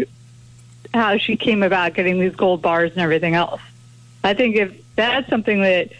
how 0.92 1.18
she 1.18 1.36
came 1.36 1.62
about 1.62 1.94
getting 1.94 2.18
these 2.18 2.34
gold 2.34 2.62
bars 2.62 2.92
and 2.92 3.00
everything 3.00 3.34
else? 3.34 3.60
I 4.24 4.34
think 4.34 4.56
if 4.56 4.74
that's 4.96 5.28
something 5.28 5.60
that 5.62 5.90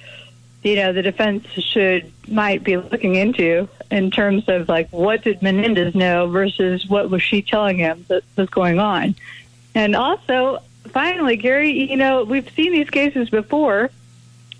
you 0.62 0.76
know 0.76 0.92
the 0.92 1.02
defense 1.02 1.46
should 1.48 2.10
might 2.28 2.64
be 2.64 2.76
looking 2.76 3.14
into 3.14 3.68
in 3.90 4.10
terms 4.10 4.44
of 4.48 4.68
like 4.68 4.88
what 4.90 5.22
did 5.22 5.42
Menendez 5.42 5.94
know 5.94 6.28
versus 6.28 6.88
what 6.88 7.10
was 7.10 7.22
she 7.22 7.42
telling 7.42 7.78
him 7.78 8.04
that 8.08 8.22
was 8.36 8.48
going 8.48 8.78
on, 8.78 9.14
and 9.74 9.94
also 9.94 10.62
finally, 10.88 11.36
Gary, 11.36 11.90
you 11.90 11.96
know 11.96 12.24
we've 12.24 12.48
seen 12.50 12.72
these 12.72 12.90
cases 12.90 13.30
before 13.30 13.90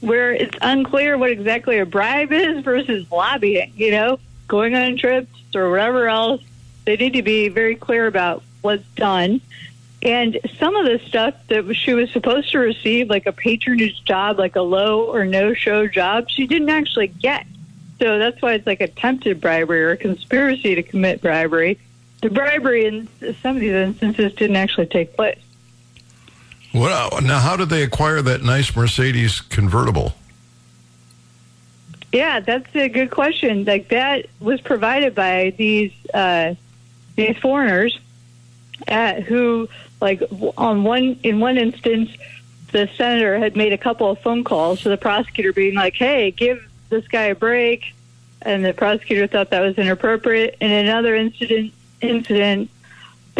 where 0.00 0.32
it's 0.32 0.56
unclear 0.62 1.18
what 1.18 1.30
exactly 1.30 1.78
a 1.78 1.86
bribe 1.86 2.32
is 2.32 2.62
versus 2.64 3.10
lobbying. 3.10 3.72
You 3.76 3.90
know, 3.90 4.20
going 4.48 4.74
on 4.74 4.96
trips 4.96 5.30
or 5.54 5.70
whatever 5.70 6.08
else. 6.08 6.42
They 6.84 6.96
need 6.96 7.12
to 7.12 7.22
be 7.22 7.48
very 7.48 7.76
clear 7.76 8.06
about 8.06 8.42
what's 8.62 8.88
done. 8.96 9.40
And 10.02 10.38
some 10.58 10.76
of 10.76 10.86
the 10.86 10.98
stuff 11.06 11.34
that 11.48 11.74
she 11.74 11.92
was 11.92 12.10
supposed 12.10 12.50
to 12.52 12.58
receive, 12.58 13.10
like 13.10 13.26
a 13.26 13.32
patronage 13.32 14.02
job, 14.04 14.38
like 14.38 14.56
a 14.56 14.62
low 14.62 15.04
or 15.04 15.26
no 15.26 15.52
show 15.52 15.86
job, 15.86 16.30
she 16.30 16.46
didn't 16.46 16.70
actually 16.70 17.08
get. 17.08 17.46
So 17.98 18.18
that's 18.18 18.40
why 18.40 18.54
it's 18.54 18.66
like 18.66 18.80
attempted 18.80 19.42
bribery 19.42 19.82
or 19.82 19.96
conspiracy 19.96 20.74
to 20.74 20.82
commit 20.82 21.20
bribery. 21.20 21.78
The 22.22 22.30
bribery 22.30 22.86
in 22.86 23.08
some 23.42 23.56
of 23.56 23.60
these 23.60 23.72
instances 23.72 24.32
didn't 24.34 24.56
actually 24.56 24.86
take 24.86 25.14
place. 25.14 25.38
Well, 26.72 27.20
now 27.20 27.38
how 27.38 27.56
did 27.56 27.68
they 27.68 27.82
acquire 27.82 28.22
that 28.22 28.42
nice 28.42 28.74
Mercedes 28.74 29.40
convertible? 29.40 30.14
Yeah, 32.12 32.40
that's 32.40 32.74
a 32.74 32.88
good 32.88 33.10
question. 33.10 33.64
Like 33.64 33.88
that 33.88 34.26
was 34.40 34.60
provided 34.60 35.14
by 35.14 35.54
these 35.56 35.92
uh, 36.12 36.54
these 37.16 37.36
foreigners 37.38 37.98
uh, 38.88 39.14
who, 39.20 39.68
like, 40.00 40.22
on 40.56 40.82
one 40.84 41.18
in 41.22 41.40
one 41.40 41.58
instance, 41.58 42.10
the 42.72 42.88
senator 42.96 43.38
had 43.38 43.56
made 43.56 43.72
a 43.72 43.78
couple 43.78 44.10
of 44.10 44.18
phone 44.20 44.44
calls 44.44 44.80
to 44.82 44.88
the 44.88 44.96
prosecutor, 44.96 45.52
being 45.52 45.74
like, 45.74 45.94
"Hey, 45.94 46.30
give 46.30 46.68
this 46.88 47.06
guy 47.08 47.24
a 47.24 47.34
break," 47.34 47.94
and 48.42 48.64
the 48.64 48.72
prosecutor 48.72 49.26
thought 49.26 49.50
that 49.50 49.60
was 49.60 49.78
inappropriate. 49.78 50.56
In 50.60 50.70
another 50.70 51.14
incident, 51.14 51.72
incident, 52.00 52.70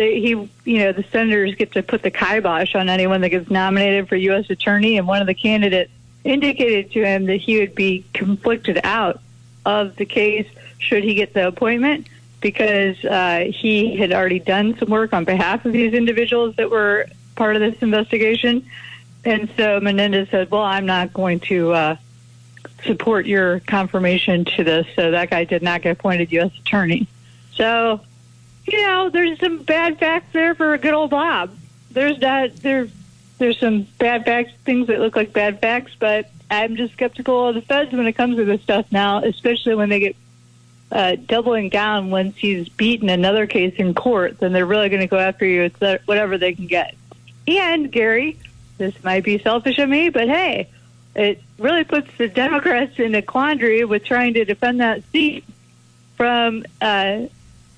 they, 0.00 0.18
he, 0.18 0.30
you 0.64 0.78
know, 0.78 0.92
the 0.92 1.04
senators 1.12 1.54
get 1.56 1.72
to 1.72 1.82
put 1.82 2.02
the 2.02 2.10
kibosh 2.10 2.74
on 2.74 2.88
anyone 2.88 3.20
that 3.20 3.28
gets 3.28 3.50
nominated 3.50 4.08
for 4.08 4.16
U.S. 4.16 4.48
attorney, 4.48 4.96
and 4.96 5.06
one 5.06 5.20
of 5.20 5.26
the 5.26 5.34
candidates 5.34 5.92
indicated 6.24 6.90
to 6.92 7.04
him 7.04 7.26
that 7.26 7.36
he 7.36 7.60
would 7.60 7.74
be 7.74 8.04
conflicted 8.14 8.80
out 8.82 9.20
of 9.66 9.96
the 9.96 10.06
case 10.06 10.48
should 10.78 11.04
he 11.04 11.14
get 11.14 11.34
the 11.34 11.46
appointment 11.46 12.06
because 12.40 13.04
uh, 13.04 13.44
he 13.54 13.94
had 13.94 14.10
already 14.10 14.38
done 14.38 14.76
some 14.78 14.88
work 14.88 15.12
on 15.12 15.26
behalf 15.26 15.66
of 15.66 15.72
these 15.72 15.92
individuals 15.92 16.56
that 16.56 16.70
were 16.70 17.06
part 17.36 17.56
of 17.56 17.60
this 17.60 17.82
investigation. 17.82 18.64
And 19.26 19.50
so 19.54 19.80
Menendez 19.80 20.30
said, 20.30 20.50
Well, 20.50 20.62
I'm 20.62 20.86
not 20.86 21.12
going 21.12 21.40
to 21.40 21.72
uh, 21.72 21.96
support 22.84 23.26
your 23.26 23.60
confirmation 23.60 24.46
to 24.46 24.64
this. 24.64 24.86
So 24.96 25.10
that 25.10 25.28
guy 25.28 25.44
did 25.44 25.62
not 25.62 25.82
get 25.82 25.90
appointed 25.90 26.32
U.S. 26.32 26.52
attorney. 26.58 27.06
So, 27.52 28.00
you 28.72 28.86
know, 28.86 29.10
there's 29.10 29.38
some 29.40 29.58
bad 29.62 29.98
facts 29.98 30.32
there 30.32 30.54
for 30.54 30.74
a 30.74 30.78
good 30.78 30.94
old 30.94 31.10
Bob. 31.10 31.54
There's 31.90 32.18
not, 32.18 32.56
there, 32.56 32.88
there's 33.38 33.58
some 33.58 33.82
bad 33.98 34.24
facts, 34.24 34.52
things 34.64 34.88
that 34.88 35.00
look 35.00 35.16
like 35.16 35.32
bad 35.32 35.60
facts, 35.60 35.92
but 35.98 36.30
I'm 36.50 36.76
just 36.76 36.92
skeptical 36.92 37.48
of 37.48 37.54
the 37.54 37.62
feds 37.62 37.92
when 37.92 38.06
it 38.06 38.12
comes 38.12 38.36
to 38.36 38.44
this 38.44 38.62
stuff 38.62 38.86
now, 38.90 39.22
especially 39.22 39.74
when 39.74 39.88
they 39.88 40.00
get 40.00 40.16
uh, 40.92 41.16
doubling 41.16 41.68
down 41.68 42.10
once 42.10 42.36
he's 42.36 42.68
beaten 42.68 43.08
another 43.08 43.46
case 43.46 43.74
in 43.76 43.94
court, 43.94 44.38
then 44.38 44.52
they're 44.52 44.66
really 44.66 44.88
going 44.88 45.00
to 45.00 45.06
go 45.06 45.18
after 45.18 45.46
you. 45.46 45.62
It's 45.62 46.06
whatever 46.06 46.38
they 46.38 46.54
can 46.54 46.66
get. 46.66 46.94
And 47.46 47.90
Gary, 47.90 48.38
this 48.78 49.02
might 49.04 49.24
be 49.24 49.38
selfish 49.38 49.78
of 49.78 49.88
me, 49.88 50.08
but 50.08 50.28
hey, 50.28 50.68
it 51.14 51.42
really 51.58 51.84
puts 51.84 52.08
the 52.18 52.28
Democrats 52.28 52.98
in 52.98 53.14
a 53.14 53.22
quandary 53.22 53.84
with 53.84 54.04
trying 54.04 54.34
to 54.34 54.44
defend 54.44 54.80
that 54.80 55.02
seat 55.10 55.44
from 56.16 56.64
uh, 56.80 57.26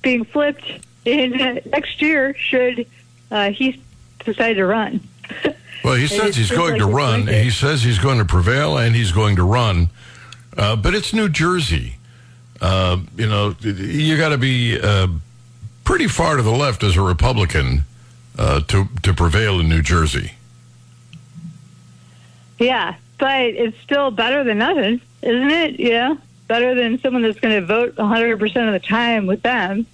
being 0.03 0.23
flipped 0.25 0.65
in 1.05 1.41
uh, 1.41 1.59
next 1.65 2.01
year 2.01 2.35
should 2.37 2.85
uh, 3.31 3.49
he 3.49 3.81
decide 4.23 4.53
to 4.53 4.65
run. 4.65 5.01
Well, 5.83 5.95
he 5.95 6.07
says 6.07 6.37
he's 6.37 6.49
going 6.49 6.75
like 6.75 6.79
to 6.79 6.87
run. 6.87 7.27
He 7.27 7.49
says 7.49 7.83
he's 7.83 7.99
going 7.99 8.17
to 8.19 8.23
prevail 8.23 8.77
and 8.77 8.95
he's 8.95 9.11
going 9.11 9.35
to 9.35 9.43
run. 9.43 9.89
Uh, 10.57 10.77
but 10.77 10.95
it's 10.95 11.13
New 11.13 11.27
Jersey. 11.27 11.97
Uh, 12.61 12.99
you 13.17 13.27
know, 13.27 13.53
you 13.59 14.15
got 14.15 14.29
to 14.29 14.37
be 14.37 14.79
uh, 14.79 15.09
pretty 15.83 16.07
far 16.07 16.37
to 16.37 16.41
the 16.41 16.51
left 16.51 16.83
as 16.83 16.95
a 16.95 17.01
Republican 17.01 17.83
uh, 18.37 18.61
to 18.61 18.87
to 19.01 19.13
prevail 19.13 19.59
in 19.59 19.67
New 19.67 19.81
Jersey. 19.81 20.33
Yeah, 22.59 22.95
but 23.17 23.41
it's 23.41 23.77
still 23.81 24.09
better 24.09 24.45
than 24.45 24.59
nothing, 24.59 25.01
isn't 25.21 25.51
it? 25.51 25.79
Yeah, 25.79 26.15
better 26.47 26.75
than 26.75 26.99
someone 26.99 27.23
that's 27.23 27.39
going 27.39 27.59
to 27.59 27.65
vote 27.65 27.97
100 27.97 28.39
percent 28.39 28.67
of 28.67 28.73
the 28.73 28.87
time 28.87 29.25
with 29.25 29.41
them. 29.41 29.85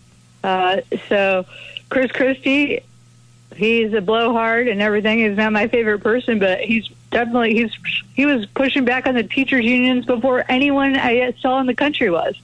Uh, 0.44 0.82
so, 1.08 1.46
Chris 1.90 2.12
Christie 2.12 2.84
he's 3.56 3.94
a 3.94 4.02
blowhard 4.02 4.68
and 4.68 4.82
everything. 4.82 5.20
He's 5.20 5.38
not 5.38 5.52
my 5.52 5.68
favorite 5.68 6.00
person, 6.00 6.40
but 6.40 6.62
he's 6.62 6.88
definitely 7.12 7.54
he's 7.54 7.72
he 8.16 8.26
was 8.26 8.46
pushing 8.48 8.86
back 8.86 9.06
on 9.06 9.16
the 9.16 9.24
teachers 9.24 9.66
unions 9.66 10.06
before 10.06 10.44
anyone 10.50 10.96
I 10.96 11.34
saw 11.40 11.60
in 11.60 11.68
the 11.68 11.76
country 11.76 12.10
was. 12.10 12.36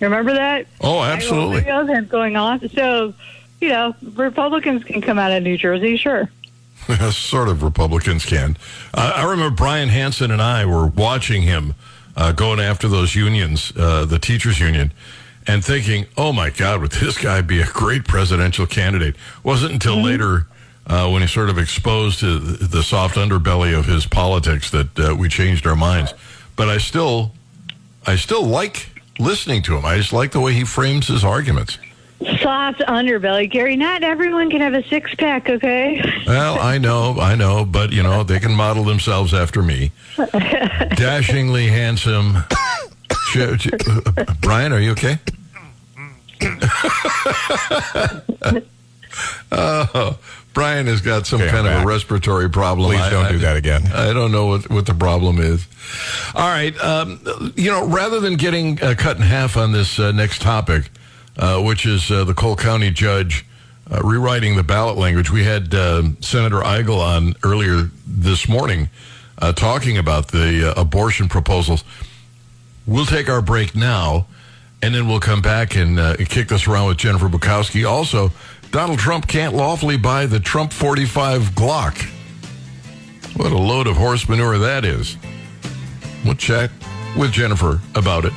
Remember 0.00 0.32
that? 0.34 0.66
Oh, 0.80 1.02
absolutely. 1.02 1.62
Videos 1.62 2.08
going 2.08 2.36
on. 2.36 2.66
So, 2.70 3.12
you 3.60 3.68
know, 3.68 3.94
Republicans 4.14 4.82
can 4.84 5.02
come 5.02 5.18
out 5.18 5.30
of 5.32 5.42
New 5.42 5.58
Jersey, 5.58 5.98
sure. 5.98 6.30
sort 7.10 7.48
of 7.48 7.62
Republicans 7.62 8.24
can. 8.24 8.56
Uh, 8.94 9.12
I 9.16 9.30
remember 9.30 9.54
Brian 9.54 9.90
Hanson 9.90 10.30
and 10.30 10.40
I 10.40 10.64
were 10.64 10.86
watching 10.86 11.42
him 11.42 11.74
uh, 12.16 12.32
going 12.32 12.60
after 12.60 12.88
those 12.88 13.14
unions, 13.14 13.74
uh, 13.76 14.06
the 14.06 14.18
teachers 14.18 14.58
union, 14.58 14.92
and 15.50 15.64
thinking, 15.64 16.06
"Oh 16.16 16.32
my 16.32 16.50
God, 16.50 16.80
would 16.80 16.92
this 16.92 17.18
guy 17.18 17.40
be 17.40 17.60
a 17.60 17.66
great 17.66 18.04
presidential 18.04 18.66
candidate?" 18.66 19.16
Wasn't 19.42 19.72
until 19.72 19.96
mm-hmm. 19.96 20.06
later 20.06 20.46
uh, 20.86 21.10
when 21.10 21.22
he 21.22 21.28
sort 21.28 21.50
of 21.50 21.58
exposed 21.58 22.20
the 22.20 22.82
soft 22.82 23.16
underbelly 23.16 23.76
of 23.76 23.86
his 23.86 24.06
politics 24.06 24.70
that 24.70 24.98
uh, 24.98 25.14
we 25.14 25.28
changed 25.28 25.66
our 25.66 25.76
minds. 25.76 26.14
But 26.56 26.68
I 26.68 26.78
still, 26.78 27.32
I 28.06 28.16
still 28.16 28.44
like 28.44 28.90
listening 29.18 29.62
to 29.62 29.76
him. 29.76 29.84
I 29.84 29.96
just 29.96 30.12
like 30.12 30.32
the 30.32 30.40
way 30.40 30.52
he 30.52 30.64
frames 30.64 31.08
his 31.08 31.24
arguments. 31.24 31.78
Soft 32.40 32.80
underbelly, 32.80 33.50
Gary. 33.50 33.76
Not 33.76 34.02
everyone 34.02 34.50
can 34.50 34.60
have 34.60 34.74
a 34.74 34.86
six 34.88 35.14
pack, 35.14 35.48
okay? 35.48 36.02
Well, 36.26 36.60
I 36.60 36.78
know, 36.78 37.18
I 37.18 37.34
know, 37.34 37.64
but 37.64 37.92
you 37.92 38.04
know 38.04 38.22
they 38.22 38.38
can 38.38 38.52
model 38.52 38.84
themselves 38.84 39.34
after 39.34 39.62
me. 39.62 39.90
Dashingly 40.94 41.66
handsome. 41.66 42.44
Brian, 44.40 44.72
are 44.72 44.78
you 44.78 44.92
okay? 44.92 45.18
Oh, 49.52 50.18
Brian 50.52 50.86
has 50.86 51.00
got 51.00 51.26
some 51.26 51.40
okay, 51.40 51.50
kind 51.50 51.66
of 51.66 51.82
a 51.82 51.86
respiratory 51.86 52.50
problem. 52.50 52.90
Please 52.90 53.10
don't 53.10 53.26
I, 53.26 53.32
do 53.32 53.38
that 53.38 53.56
again. 53.56 53.86
I 53.92 54.12
don't 54.12 54.32
know 54.32 54.46
what, 54.46 54.68
what 54.68 54.86
the 54.86 54.94
problem 54.94 55.38
is. 55.38 55.66
All 56.34 56.48
right. 56.48 56.76
Um, 56.82 57.52
you 57.56 57.70
know, 57.70 57.86
rather 57.86 58.20
than 58.20 58.36
getting 58.36 58.82
uh, 58.82 58.94
cut 58.96 59.16
in 59.16 59.22
half 59.22 59.56
on 59.56 59.72
this 59.72 59.98
uh, 59.98 60.12
next 60.12 60.42
topic, 60.42 60.90
uh, 61.36 61.62
which 61.62 61.86
is 61.86 62.10
uh, 62.10 62.24
the 62.24 62.34
Cole 62.34 62.56
County 62.56 62.90
judge 62.90 63.46
uh, 63.90 64.00
rewriting 64.02 64.56
the 64.56 64.62
ballot 64.62 64.96
language, 64.96 65.30
we 65.30 65.44
had 65.44 65.74
um, 65.74 66.16
Senator 66.20 66.60
Eigel 66.60 66.98
on 66.98 67.34
earlier 67.44 67.90
this 68.06 68.48
morning 68.48 68.88
uh, 69.38 69.52
talking 69.52 69.98
about 69.98 70.28
the 70.28 70.74
abortion 70.76 71.28
proposals. 71.28 71.84
We'll 72.86 73.06
take 73.06 73.28
our 73.28 73.42
break 73.42 73.76
now, 73.76 74.26
and 74.82 74.94
then 74.94 75.06
we'll 75.06 75.20
come 75.20 75.42
back 75.42 75.76
and 75.76 75.98
uh, 75.98 76.16
kick 76.16 76.48
this 76.48 76.66
around 76.66 76.88
with 76.88 76.98
Jennifer 76.98 77.28
Bukowski. 77.28 77.88
Also, 77.88 78.32
Donald 78.70 78.98
Trump 78.98 79.26
can't 79.26 79.54
lawfully 79.54 79.96
buy 79.96 80.26
the 80.26 80.40
Trump 80.40 80.72
45 80.72 81.42
Glock. 81.50 82.02
What 83.36 83.52
a 83.52 83.58
load 83.58 83.86
of 83.86 83.96
horse 83.96 84.28
manure 84.28 84.58
that 84.58 84.84
is. 84.84 85.16
We'll 86.24 86.34
chat 86.34 86.70
with 87.16 87.32
Jennifer 87.32 87.80
about 87.94 88.24
it 88.24 88.32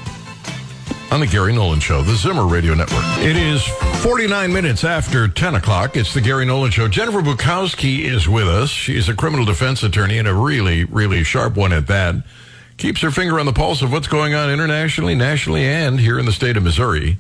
on 1.12 1.19
the 1.19 1.27
Gary 1.27 1.53
Nolan 1.53 1.79
Show, 1.79 2.01
the 2.01 2.15
Zimmer 2.15 2.47
Radio 2.47 2.73
Network. 2.73 3.03
It 3.19 3.38
is 3.38 3.63
49 4.01 4.51
minutes 4.51 4.84
after 4.84 5.27
10 5.27 5.56
o'clock. 5.56 5.95
It's 5.95 6.13
the 6.13 6.21
Gary 6.21 6.45
Nolan 6.45 6.71
Show. 6.71 6.88
Jennifer 6.88 7.21
Bukowski 7.21 8.06
is 8.06 8.27
with 8.27 8.47
us. 8.47 8.69
She's 8.71 9.10
a 9.10 9.15
criminal 9.15 9.45
defense 9.45 9.84
attorney 9.84 10.17
and 10.17 10.27
a 10.27 10.34
really, 10.34 10.86
really 10.86 11.23
sharp 11.23 11.56
one 11.56 11.71
at 11.71 11.86
that. 11.88 12.15
Keeps 12.77 13.01
her 13.01 13.12
finger 13.12 13.39
on 13.39 13.45
the 13.45 13.53
pulse 13.53 13.81
of 13.81 13.91
what's 13.91 14.07
going 14.07 14.33
on 14.33 14.49
internationally, 14.49 15.15
nationally, 15.15 15.65
and 15.65 15.99
here 15.99 16.19
in 16.19 16.25
the 16.25 16.31
state 16.31 16.57
of 16.57 16.63
Missouri. 16.63 17.17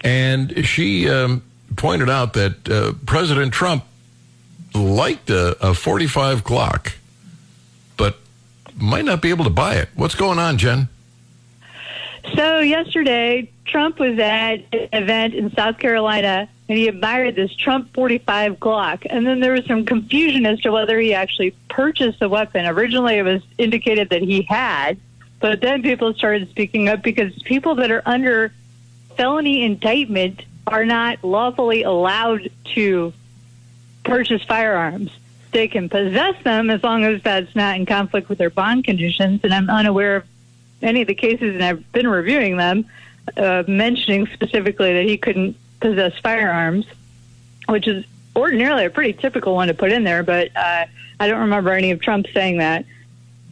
And 0.00 0.66
she 0.66 1.08
um, 1.08 1.42
pointed 1.76 2.10
out 2.10 2.32
that 2.34 2.68
uh, 2.68 2.92
President 3.06 3.52
Trump 3.52 3.84
liked 4.74 5.30
a, 5.30 5.56
a 5.70 5.74
45 5.74 6.44
Glock, 6.44 6.94
but 7.96 8.18
might 8.76 9.04
not 9.04 9.22
be 9.22 9.30
able 9.30 9.44
to 9.44 9.50
buy 9.50 9.76
it. 9.76 9.88
What's 9.94 10.14
going 10.14 10.38
on, 10.38 10.58
Jen? 10.58 10.88
So 12.34 12.60
yesterday, 12.60 13.50
Trump 13.64 13.98
was 13.98 14.18
at 14.18 14.64
an 14.72 14.88
event 14.92 15.34
in 15.34 15.52
South 15.54 15.78
Carolina 15.78 16.48
and 16.68 16.78
he 16.78 16.88
admired 16.88 17.34
this 17.34 17.54
Trump 17.54 17.92
45 17.94 18.54
Glock. 18.54 19.06
And 19.10 19.26
then 19.26 19.40
there 19.40 19.52
was 19.52 19.66
some 19.66 19.84
confusion 19.84 20.46
as 20.46 20.60
to 20.60 20.70
whether 20.70 20.98
he 20.98 21.12
actually 21.12 21.50
purchased 21.68 22.20
the 22.20 22.28
weapon. 22.28 22.64
Originally, 22.66 23.16
it 23.16 23.24
was 23.24 23.42
indicated 23.58 24.10
that 24.10 24.22
he 24.22 24.42
had, 24.42 24.98
But 25.40 25.60
then 25.60 25.82
people 25.82 26.14
started 26.14 26.48
speaking 26.50 26.88
up 26.88 27.02
because 27.02 27.34
people 27.42 27.74
that 27.74 27.90
are 27.90 28.02
under 28.06 28.52
felony 29.16 29.64
indictment 29.64 30.42
are 30.66 30.84
not 30.84 31.22
lawfully 31.24 31.82
allowed 31.82 32.48
to 32.74 33.12
purchase 34.04 34.42
firearms. 34.44 35.10
They 35.50 35.68
can 35.68 35.88
possess 35.88 36.42
them 36.44 36.70
as 36.70 36.82
long 36.82 37.04
as 37.04 37.22
that's 37.22 37.54
not 37.54 37.76
in 37.76 37.84
conflict 37.84 38.28
with 38.28 38.38
their 38.38 38.50
bond 38.50 38.84
conditions. 38.84 39.40
And 39.42 39.52
I'm 39.52 39.68
unaware 39.68 40.16
of 40.16 40.24
any 40.82 41.02
of 41.02 41.08
the 41.08 41.14
cases, 41.14 41.54
and 41.54 41.62
I've 41.62 41.92
been 41.92 42.08
reviewing 42.08 42.56
them, 42.56 42.86
uh, 43.36 43.64
mentioning 43.66 44.26
specifically 44.28 44.92
that 44.94 45.04
he 45.04 45.16
couldn't 45.16 45.56
possess 45.80 46.18
firearms, 46.18 46.86
which 47.68 47.86
is 47.88 48.04
ordinarily 48.34 48.84
a 48.84 48.90
pretty 48.90 49.12
typical 49.12 49.54
one 49.54 49.68
to 49.68 49.74
put 49.74 49.92
in 49.92 50.04
there, 50.04 50.22
but 50.22 50.48
uh, 50.56 50.86
I 51.20 51.28
don't 51.28 51.40
remember 51.40 51.70
any 51.70 51.90
of 51.90 52.00
Trump 52.00 52.26
saying 52.32 52.58
that. 52.58 52.84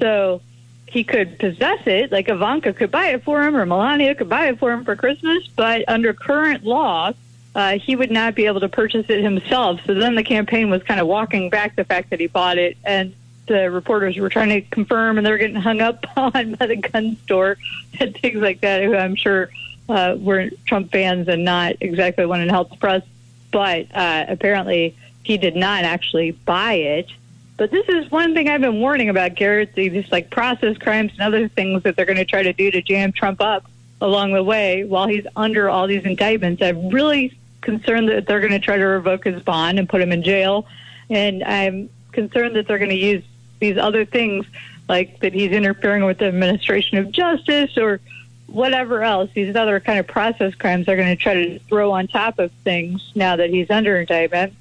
So 0.00 0.40
he 0.86 1.04
could 1.04 1.38
possess 1.38 1.86
it, 1.86 2.10
like 2.10 2.28
Ivanka 2.28 2.72
could 2.72 2.90
buy 2.90 3.08
it 3.08 3.22
for 3.22 3.42
him, 3.42 3.56
or 3.56 3.64
Melania 3.66 4.14
could 4.14 4.28
buy 4.28 4.48
it 4.48 4.58
for 4.58 4.72
him 4.72 4.84
for 4.84 4.96
Christmas, 4.96 5.46
but 5.54 5.84
under 5.88 6.12
current 6.12 6.64
law, 6.64 7.12
uh, 7.54 7.78
he 7.78 7.96
would 7.96 8.10
not 8.10 8.34
be 8.34 8.46
able 8.46 8.60
to 8.60 8.68
purchase 8.68 9.06
it 9.08 9.22
himself. 9.22 9.80
So 9.86 9.94
then 9.94 10.14
the 10.14 10.24
campaign 10.24 10.70
was 10.70 10.82
kind 10.82 11.00
of 11.00 11.06
walking 11.06 11.50
back 11.50 11.76
the 11.76 11.84
fact 11.84 12.10
that 12.10 12.20
he 12.20 12.26
bought 12.26 12.58
it, 12.58 12.76
and 12.84 13.14
the 13.46 13.70
reporters 13.70 14.16
were 14.16 14.28
trying 14.28 14.50
to 14.50 14.60
confirm, 14.60 15.18
and 15.18 15.26
they 15.26 15.30
were 15.30 15.38
getting 15.38 15.56
hung 15.56 15.80
up 15.80 16.04
on 16.16 16.54
by 16.54 16.66
the 16.66 16.76
gun 16.76 17.16
store 17.24 17.56
and 17.98 18.16
things 18.16 18.36
like 18.36 18.60
that, 18.60 18.82
who 18.82 18.96
I'm 18.96 19.16
sure 19.16 19.50
uh, 19.88 20.16
were 20.18 20.50
Trump 20.66 20.92
fans 20.92 21.28
and 21.28 21.44
not 21.44 21.74
exactly 21.80 22.26
wanting 22.26 22.46
to 22.46 22.52
help 22.52 22.70
the 22.70 22.76
press. 22.76 23.02
But 23.50 23.94
uh, 23.94 24.26
apparently, 24.28 24.96
he 25.24 25.36
did 25.36 25.56
not 25.56 25.84
actually 25.84 26.32
buy 26.32 26.74
it. 26.74 27.10
But 27.56 27.70
this 27.70 27.86
is 27.88 28.10
one 28.10 28.32
thing 28.32 28.48
I've 28.48 28.60
been 28.60 28.80
warning 28.80 29.08
about, 29.08 29.34
Garrett. 29.34 29.74
These 29.74 30.10
like 30.10 30.30
process 30.30 30.78
crimes 30.78 31.12
and 31.12 31.20
other 31.20 31.48
things 31.48 31.82
that 31.82 31.96
they're 31.96 32.06
going 32.06 32.16
to 32.16 32.24
try 32.24 32.42
to 32.42 32.52
do 32.52 32.70
to 32.70 32.80
jam 32.80 33.12
Trump 33.12 33.42
up 33.42 33.66
along 34.00 34.32
the 34.32 34.42
way 34.42 34.84
while 34.84 35.06
he's 35.06 35.26
under 35.36 35.68
all 35.68 35.86
these 35.86 36.04
indictments. 36.04 36.62
I'm 36.62 36.88
really 36.88 37.36
concerned 37.60 38.08
that 38.08 38.26
they're 38.26 38.40
going 38.40 38.52
to 38.52 38.58
try 38.58 38.76
to 38.76 38.84
revoke 38.84 39.24
his 39.24 39.42
bond 39.42 39.78
and 39.78 39.88
put 39.88 40.00
him 40.00 40.12
in 40.12 40.22
jail. 40.22 40.66
And 41.10 41.44
I'm 41.44 41.90
concerned 42.12 42.56
that 42.56 42.66
they're 42.66 42.78
going 42.78 42.90
to 42.90 42.96
use 42.96 43.24
these 43.60 43.76
other 43.76 44.04
things 44.04 44.46
like 44.88 45.20
that 45.20 45.32
he's 45.32 45.52
interfering 45.52 46.04
with 46.04 46.18
the 46.18 46.26
administration 46.26 46.98
of 46.98 47.12
justice 47.12 47.76
or 47.78 48.00
whatever 48.46 49.02
else, 49.02 49.30
these 49.34 49.54
other 49.54 49.78
kind 49.78 50.00
of 50.00 50.06
process 50.06 50.54
crimes 50.54 50.86
they're 50.86 50.96
going 50.96 51.16
to 51.16 51.22
try 51.22 51.34
to 51.34 51.58
throw 51.60 51.92
on 51.92 52.08
top 52.08 52.38
of 52.38 52.50
things 52.64 53.12
now 53.14 53.36
that 53.36 53.50
he's 53.50 53.70
under 53.70 54.00
indictment. 54.00 54.52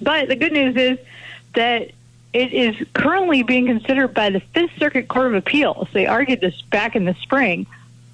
But 0.00 0.28
the 0.28 0.36
good 0.36 0.52
news 0.52 0.76
is 0.76 0.98
that 1.54 1.90
it 2.32 2.52
is 2.52 2.76
currently 2.92 3.42
being 3.42 3.66
considered 3.66 4.14
by 4.14 4.30
the 4.30 4.40
Fifth 4.40 4.72
Circuit 4.78 5.08
Court 5.08 5.28
of 5.28 5.34
Appeals. 5.34 5.88
They 5.92 6.06
argued 6.06 6.40
this 6.40 6.60
back 6.62 6.94
in 6.94 7.04
the 7.04 7.14
spring 7.14 7.66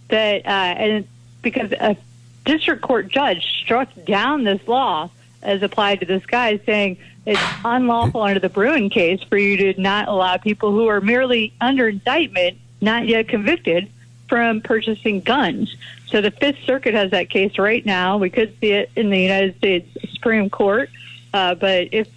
that, 0.08 0.46
uh, 0.46 0.48
and 0.48 1.08
because 1.42 1.72
a 1.72 1.96
district 2.44 2.82
court 2.82 3.08
judge 3.08 3.44
struck 3.62 3.88
down 4.04 4.44
this 4.44 4.66
law 4.66 5.10
as 5.42 5.62
applied 5.62 6.00
to 6.00 6.06
this 6.06 6.24
guy, 6.26 6.58
saying 6.66 6.96
it's 7.24 7.40
unlawful 7.64 8.22
under 8.22 8.40
the 8.40 8.48
Bruen 8.48 8.90
case 8.90 9.22
for 9.22 9.36
you 9.36 9.56
to 9.56 9.80
not 9.80 10.08
allow 10.08 10.36
people 10.36 10.70
who 10.72 10.86
are 10.86 11.00
merely 11.00 11.52
under 11.60 11.88
indictment, 11.88 12.58
not 12.80 13.06
yet 13.06 13.28
convicted, 13.28 13.90
from 14.28 14.60
purchasing 14.60 15.20
guns. 15.20 15.76
So 16.08 16.20
the 16.20 16.30
Fifth 16.30 16.58
Circuit 16.64 16.94
has 16.94 17.10
that 17.12 17.30
case 17.30 17.58
right 17.58 17.84
now. 17.84 18.16
We 18.18 18.30
could 18.30 18.56
see 18.60 18.72
it 18.72 18.90
in 18.96 19.10
the 19.10 19.20
United 19.20 19.56
States 19.56 19.88
Supreme 20.12 20.50
Court, 20.50 20.90
uh, 21.32 21.54
but 21.54 21.88
if 21.92 22.08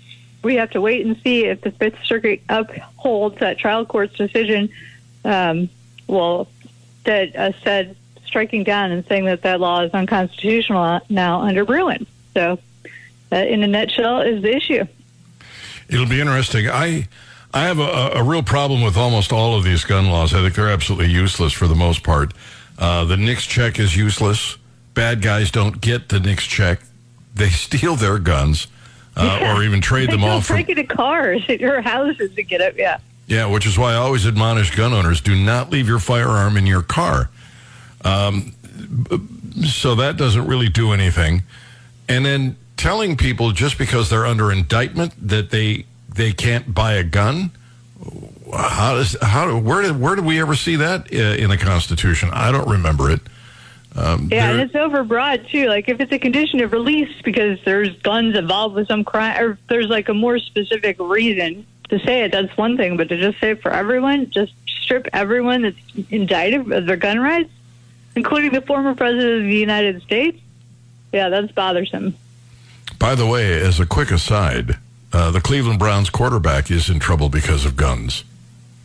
we 0.43 0.55
have 0.55 0.71
to 0.71 0.81
wait 0.81 1.05
and 1.05 1.17
see 1.21 1.45
if 1.45 1.61
the 1.61 1.71
Fifth 1.71 2.03
Circuit 2.05 2.41
upholds 2.49 3.39
that 3.39 3.57
trial 3.57 3.85
court's 3.85 4.15
decision, 4.15 4.69
um, 5.25 5.69
well, 6.07 6.47
that 7.03 7.35
uh, 7.35 7.51
said 7.63 7.95
striking 8.25 8.63
down 8.63 8.91
and 8.91 9.05
saying 9.07 9.25
that 9.25 9.41
that 9.41 9.59
law 9.59 9.81
is 9.81 9.91
unconstitutional 9.91 11.01
now 11.09 11.41
under 11.41 11.65
Bruen. 11.65 12.05
So, 12.33 12.59
uh, 13.31 13.37
in 13.37 13.63
a 13.63 13.67
nutshell, 13.67 14.21
is 14.21 14.41
the 14.41 14.55
issue. 14.55 14.85
It'll 15.89 16.07
be 16.07 16.21
interesting. 16.21 16.67
I 16.69 17.07
I 17.53 17.63
have 17.63 17.79
a, 17.79 18.11
a, 18.15 18.23
real 18.23 18.43
problem 18.43 18.83
with 18.83 18.95
almost 18.95 19.33
all 19.33 19.57
of 19.57 19.63
these 19.63 19.83
gun 19.83 20.09
laws. 20.09 20.35
I 20.35 20.41
think 20.41 20.53
they're 20.53 20.69
absolutely 20.69 21.11
useless 21.11 21.51
for 21.51 21.67
the 21.67 21.75
most 21.75 22.03
part. 22.03 22.31
Uh, 22.77 23.05
the 23.05 23.17
NICS 23.17 23.45
check 23.47 23.79
is 23.79 23.97
useless. 23.97 24.57
Bad 24.93 25.23
guys 25.23 25.49
don't 25.49 25.81
get 25.81 26.09
the 26.09 26.19
NICS 26.19 26.45
check. 26.45 26.79
They 27.33 27.49
steal 27.49 27.95
their 27.95 28.19
guns 28.19 28.67
uh, 29.15 29.39
yeah. 29.41 29.57
or 29.57 29.63
even 29.63 29.81
trade 29.81 30.09
they 30.09 30.13
them 30.13 30.23
off. 30.23 30.47
Break 30.47 30.69
into 30.69 30.83
cars 30.83 31.43
at 31.49 31.59
your 31.59 31.81
houses 31.81 32.33
to 32.35 32.43
get 32.43 32.61
it. 32.61 32.75
Yeah. 32.77 32.99
Yeah, 33.27 33.45
which 33.45 33.65
is 33.67 33.77
why 33.77 33.93
I 33.93 33.95
always 33.95 34.25
admonish 34.25 34.75
gun 34.75 34.91
owners: 34.91 35.21
do 35.21 35.35
not 35.35 35.69
leave 35.69 35.87
your 35.87 35.99
firearm 35.99 36.57
in 36.57 36.65
your 36.65 36.81
car. 36.81 37.29
Um, 38.03 38.53
so 39.65 39.95
that 39.95 40.17
doesn't 40.17 40.47
really 40.47 40.69
do 40.69 40.93
anything. 40.93 41.43
And 42.07 42.25
then 42.25 42.57
telling 42.79 43.17
people 43.17 43.51
just 43.51 43.77
because 43.77 44.09
they're 44.09 44.25
under 44.25 44.51
indictment 44.51 45.13
that 45.27 45.51
they 45.51 45.85
they 46.15 46.31
can't 46.31 46.73
buy 46.73 46.93
a 46.93 47.03
gun. 47.03 47.51
How 48.51 48.95
does 48.95 49.15
how 49.21 49.59
where 49.59 49.81
did 49.81 49.99
where 49.99 50.15
did 50.15 50.25
we 50.25 50.39
ever 50.39 50.55
see 50.55 50.77
that 50.77 51.13
uh, 51.13 51.17
in 51.17 51.49
the 51.49 51.57
Constitution? 51.57 52.29
I 52.31 52.51
don't 52.51 52.67
remember 52.67 53.11
it. 53.11 53.19
Um, 53.95 54.29
yeah, 54.31 54.51
and 54.51 54.61
it's 54.61 54.73
overbroad 54.73 55.49
too. 55.49 55.67
Like 55.67 55.89
if 55.89 55.99
it's 55.99 56.11
a 56.11 56.19
condition 56.19 56.61
of 56.61 56.71
release 56.71 57.13
because 57.21 57.59
there's 57.65 57.95
guns 57.97 58.37
involved 58.37 58.75
with 58.75 58.87
some 58.87 59.03
crime, 59.03 59.43
or 59.43 59.57
there's 59.67 59.87
like 59.87 60.07
a 60.07 60.13
more 60.13 60.39
specific 60.39 60.97
reason 60.99 61.65
to 61.89 61.99
say 61.99 62.23
it, 62.23 62.31
that's 62.31 62.55
one 62.55 62.77
thing. 62.77 62.95
But 62.95 63.09
to 63.09 63.17
just 63.17 63.39
say 63.41 63.51
it 63.51 63.61
for 63.61 63.71
everyone, 63.71 64.29
just 64.29 64.53
strip 64.65 65.07
everyone 65.11 65.63
that's 65.63 65.77
indicted 66.09 66.71
of 66.71 66.85
their 66.85 66.95
gun 66.95 67.19
rights, 67.19 67.51
including 68.15 68.53
the 68.53 68.61
former 68.61 68.95
president 68.95 69.41
of 69.41 69.43
the 69.43 69.57
United 69.57 70.01
States, 70.03 70.39
yeah, 71.11 71.27
that's 71.27 71.51
bothersome. 71.51 72.15
By 72.99 73.15
the 73.15 73.25
way, 73.25 73.59
as 73.61 73.79
a 73.79 73.85
quick 73.85 74.11
aside, 74.11 74.77
uh, 75.13 75.31
the 75.31 75.39
Cleveland 75.39 75.79
Browns 75.79 76.09
quarterback 76.09 76.69
is 76.69 76.89
in 76.89 76.99
trouble 76.99 77.29
because 77.29 77.65
of 77.65 77.77
guns. 77.77 78.25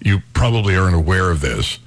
You 0.00 0.22
probably 0.32 0.76
aren't 0.76 0.94
aware 0.94 1.30
of 1.30 1.40
this. 1.40 1.80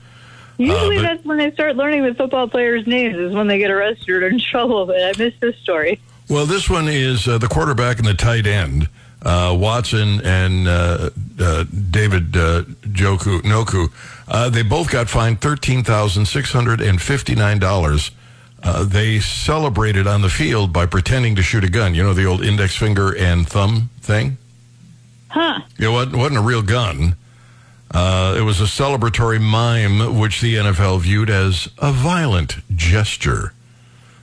Usually, 0.57 0.97
uh, 0.97 1.01
that's 1.03 1.23
when 1.23 1.37
they 1.37 1.51
start 1.51 1.77
learning 1.77 2.03
the 2.03 2.13
football 2.13 2.47
players' 2.47 2.85
names, 2.85 3.15
is 3.15 3.33
when 3.33 3.47
they 3.47 3.57
get 3.59 3.71
arrested 3.71 4.09
or 4.09 4.27
in 4.27 4.39
trouble. 4.51 4.85
But 4.85 5.01
I 5.01 5.13
missed 5.17 5.39
this 5.39 5.55
story. 5.57 5.99
Well, 6.29 6.45
this 6.45 6.69
one 6.69 6.89
is 6.89 7.27
uh, 7.27 7.37
the 7.37 7.47
quarterback 7.47 7.99
and 7.99 8.07
the 8.07 8.13
tight 8.13 8.45
end, 8.45 8.89
uh, 9.21 9.55
Watson 9.57 10.19
and 10.25 10.67
uh, 10.67 11.09
uh, 11.39 11.63
David 11.89 12.33
Joku 12.33 13.41
Noku. 13.43 14.51
they 14.51 14.63
both 14.63 14.91
got 14.91 15.09
fined 15.09 15.39
thirteen 15.39 15.83
thousand 15.83 16.25
six 16.25 16.51
hundred 16.51 16.81
and 16.81 17.01
fifty 17.01 17.35
nine 17.35 17.59
dollars 17.59 18.11
uh, 18.63 18.83
they 18.83 19.19
celebrated 19.19 20.07
on 20.07 20.21
the 20.21 20.29
field 20.29 20.73
by 20.73 20.85
pretending 20.85 21.35
to 21.35 21.41
shoot 21.41 21.63
a 21.63 21.69
gun. 21.69 21.93
You 21.95 22.03
know 22.03 22.13
the 22.13 22.25
old 22.25 22.43
index 22.43 22.75
finger 22.75 23.15
and 23.15 23.47
thumb 23.47 23.89
thing? 24.01 24.37
Huh. 25.29 25.61
It 25.79 25.89
wasn't, 25.89 26.15
wasn't 26.17 26.37
a 26.37 26.41
real 26.41 26.61
gun. 26.61 27.15
Uh, 27.91 28.35
it 28.37 28.41
was 28.41 28.59
a 28.59 28.65
celebratory 28.65 29.41
mime, 29.41 30.19
which 30.19 30.41
the 30.41 30.55
NFL 30.55 31.01
viewed 31.01 31.29
as 31.29 31.69
a 31.77 31.91
violent 31.91 32.57
gesture. 32.75 33.53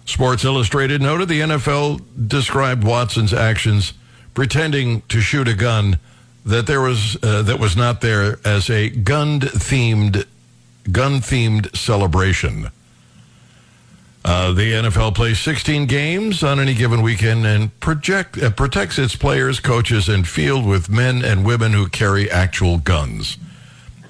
Sports 0.05 0.45
Illustrated 0.45 1.01
noted 1.01 1.29
the 1.29 1.41
NFL 1.41 2.03
described 2.29 2.85
Watson's 2.85 3.33
actions 3.33 3.95
pretending 4.35 5.01
to 5.03 5.21
shoot 5.21 5.49
a 5.49 5.55
gun 5.55 5.99
that 6.45 6.67
there 6.67 6.81
was 6.81 7.17
uh, 7.23 7.41
that 7.43 7.59
was 7.59 7.75
not 7.77 8.03
there 8.03 8.39
as 8.45 8.69
a 8.69 8.91
gun 8.91 9.41
themed 9.41 10.27
gun 10.93 11.21
themed 11.21 11.75
celebration. 11.75 12.71
Uh, 14.25 14.53
the 14.53 14.73
NFL 14.73 15.15
plays 15.15 15.39
16 15.39 15.85
games 15.85 16.43
on 16.43 16.59
any 16.59 16.73
given 16.73 17.03
weekend 17.03 17.45
and 17.45 17.79
project, 17.81 18.43
uh, 18.43 18.49
protects 18.51 18.99
its 18.99 19.15
players, 19.15 19.61
coaches, 19.61 20.09
and 20.09 20.27
field 20.27 20.65
with 20.65 20.89
men 20.89 21.23
and 21.23 21.45
women 21.45 21.75
who 21.75 21.87
carry 21.89 22.31
actual 22.31 22.79
guns. 22.79 23.37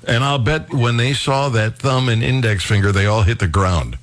And 0.06 0.22
I'll 0.22 0.38
bet 0.38 0.72
when 0.72 0.98
they 0.98 1.14
saw 1.14 1.48
that 1.48 1.76
thumb 1.78 2.08
and 2.08 2.22
index 2.22 2.64
finger, 2.64 2.92
they 2.92 3.06
all 3.06 3.22
hit 3.22 3.40
the 3.40 3.48
ground. 3.48 3.98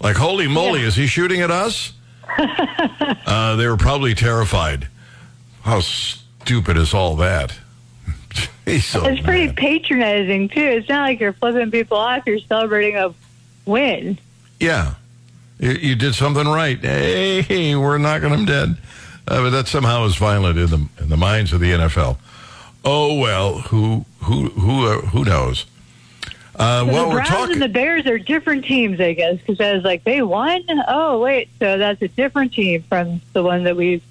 Like, 0.00 0.16
holy 0.16 0.48
moly, 0.48 0.80
yeah. 0.80 0.88
is 0.88 0.96
he 0.96 1.06
shooting 1.06 1.40
at 1.40 1.52
us? 1.52 1.92
uh, 2.38 3.54
they 3.54 3.68
were 3.68 3.76
probably 3.76 4.14
terrified. 4.14 4.88
How 5.62 5.80
stupid 5.80 6.76
is 6.76 6.92
all 6.92 7.14
that? 7.16 7.52
so 8.80 9.04
it's 9.04 9.20
pretty 9.20 9.52
patronizing, 9.52 10.48
too. 10.48 10.60
It's 10.60 10.88
not 10.88 11.02
like 11.02 11.20
you're 11.20 11.32
flipping 11.32 11.70
people 11.70 11.96
off, 11.96 12.24
you're 12.26 12.40
celebrating 12.40 12.96
a 12.96 13.14
win. 13.66 14.18
Yeah. 14.58 14.94
You, 15.58 15.70
you 15.72 15.94
did 15.94 16.14
something 16.14 16.46
right. 16.46 16.78
Hey, 16.78 17.74
we're 17.76 17.98
knocking 17.98 18.30
them 18.30 18.44
dead. 18.44 18.76
Uh, 19.26 19.42
but 19.42 19.50
that 19.50 19.66
somehow 19.68 20.04
is 20.04 20.16
violent 20.16 20.58
in 20.58 20.66
the 20.66 20.88
in 21.00 21.08
the 21.08 21.16
minds 21.16 21.52
of 21.52 21.60
the 21.60 21.70
NFL. 21.72 22.18
Oh 22.84 23.18
well, 23.18 23.58
who 23.60 24.04
who 24.20 24.50
who 24.50 24.86
uh, 24.86 25.00
who 25.06 25.24
knows? 25.24 25.64
Uh, 26.56 26.80
so 26.84 26.92
well, 26.92 27.06
the 27.08 27.14
Browns 27.14 27.28
talking- 27.28 27.52
and 27.54 27.62
the 27.62 27.68
Bears 27.68 28.06
are 28.06 28.18
different 28.18 28.64
teams, 28.64 29.00
I 29.00 29.12
guess, 29.14 29.38
because 29.38 29.60
I 29.60 29.72
was 29.74 29.82
like, 29.82 30.04
they 30.04 30.20
won. 30.22 30.62
Oh 30.86 31.20
wait, 31.20 31.48
so 31.58 31.78
that's 31.78 32.00
a 32.02 32.08
different 32.08 32.52
team 32.52 32.82
from 32.82 33.22
the 33.32 33.42
one 33.42 33.64
that 33.64 33.76
we 33.76 34.02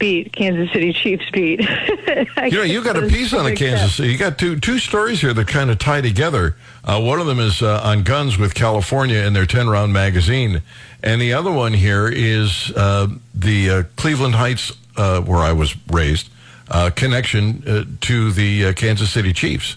beat, 0.00 0.32
Kansas 0.32 0.72
City 0.72 0.92
Chiefs 0.92 1.30
beat. 1.30 1.60
You 2.10 2.56
know, 2.56 2.62
you 2.62 2.82
got 2.82 2.96
a 2.96 3.06
piece 3.06 3.32
on 3.32 3.44
the 3.44 3.54
Kansas 3.54 3.94
City. 3.94 4.10
You 4.10 4.18
got 4.18 4.36
two 4.36 4.58
two 4.58 4.78
stories 4.80 5.20
here 5.20 5.32
that 5.32 5.46
kind 5.46 5.70
of 5.70 5.78
tie 5.78 6.00
together. 6.00 6.56
Uh, 6.82 7.00
one 7.00 7.20
of 7.20 7.26
them 7.26 7.38
is 7.38 7.62
uh, 7.62 7.80
on 7.84 8.02
guns 8.02 8.36
with 8.36 8.54
California 8.54 9.18
in 9.18 9.32
their 9.32 9.46
ten 9.46 9.68
round 9.68 9.92
magazine, 9.92 10.62
and 11.04 11.20
the 11.20 11.32
other 11.32 11.52
one 11.52 11.72
here 11.72 12.08
is 12.08 12.72
uh, 12.74 13.06
the 13.32 13.70
uh, 13.70 13.82
Cleveland 13.94 14.34
Heights, 14.34 14.72
uh, 14.96 15.20
where 15.20 15.38
I 15.38 15.52
was 15.52 15.76
raised, 15.88 16.30
uh, 16.68 16.90
connection 16.90 17.62
uh, 17.66 17.84
to 18.00 18.32
the 18.32 18.66
uh, 18.66 18.72
Kansas 18.72 19.10
City 19.10 19.32
Chiefs. 19.32 19.76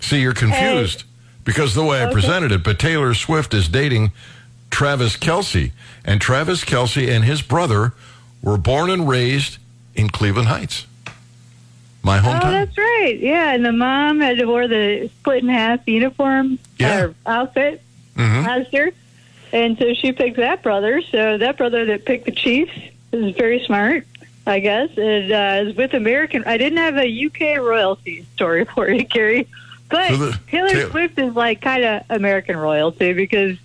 See, 0.00 0.20
you're 0.20 0.34
confused 0.34 1.04
because 1.44 1.74
the 1.74 1.84
way 1.84 2.04
I 2.04 2.12
presented 2.12 2.52
it, 2.52 2.62
but 2.62 2.78
Taylor 2.78 3.14
Swift 3.14 3.52
is 3.52 3.68
dating 3.68 4.12
Travis 4.70 5.16
Kelce, 5.16 5.72
and 6.04 6.20
Travis 6.20 6.64
Kelce 6.64 7.08
and 7.08 7.24
his 7.24 7.42
brother 7.42 7.94
were 8.46 8.56
born 8.56 8.90
and 8.90 9.08
raised 9.08 9.58
in 9.96 10.08
Cleveland 10.08 10.46
Heights, 10.48 10.86
my 12.02 12.18
hometown. 12.20 12.26
Oh, 12.26 12.30
hometown. 12.46 12.50
that's 12.52 12.78
right. 12.78 13.18
Yeah, 13.20 13.52
and 13.52 13.64
the 13.66 13.72
mom 13.72 14.20
had 14.20 14.38
to 14.38 14.44
wear 14.46 14.68
the 14.68 15.08
split 15.20 15.42
in 15.42 15.48
half 15.48 15.80
uniform 15.86 16.58
Yeah. 16.78 17.00
or 17.00 17.14
outfit 17.26 17.82
Mhm. 18.16 18.46
last 18.46 18.72
and 19.52 19.76
so 19.78 19.94
she 19.94 20.12
picked 20.12 20.36
that 20.36 20.62
brother. 20.62 21.02
So 21.10 21.38
that 21.38 21.56
brother 21.56 21.84
that 21.86 22.04
picked 22.04 22.26
the 22.26 22.30
Chiefs 22.32 22.72
is 23.12 23.34
very 23.36 23.64
smart, 23.64 24.06
I 24.46 24.60
guess. 24.60 24.90
And 24.96 25.32
uh, 25.32 25.68
is 25.70 25.76
with 25.76 25.94
American. 25.94 26.44
I 26.46 26.56
didn't 26.56 26.78
have 26.78 26.96
a 26.96 27.06
UK 27.26 27.56
royalty 27.58 28.24
story 28.34 28.64
for 28.74 28.88
you, 28.88 29.02
Gary, 29.04 29.48
but 29.88 30.08
So 30.10 30.16
the- 30.16 30.38
Taylor 30.48 30.68
Taylor- 30.68 30.90
Swift 30.90 31.18
is 31.18 31.34
like 31.34 31.60
kind 31.62 31.82
of 31.84 32.02
American 32.10 32.56
royalty 32.56 33.12
because 33.12 33.56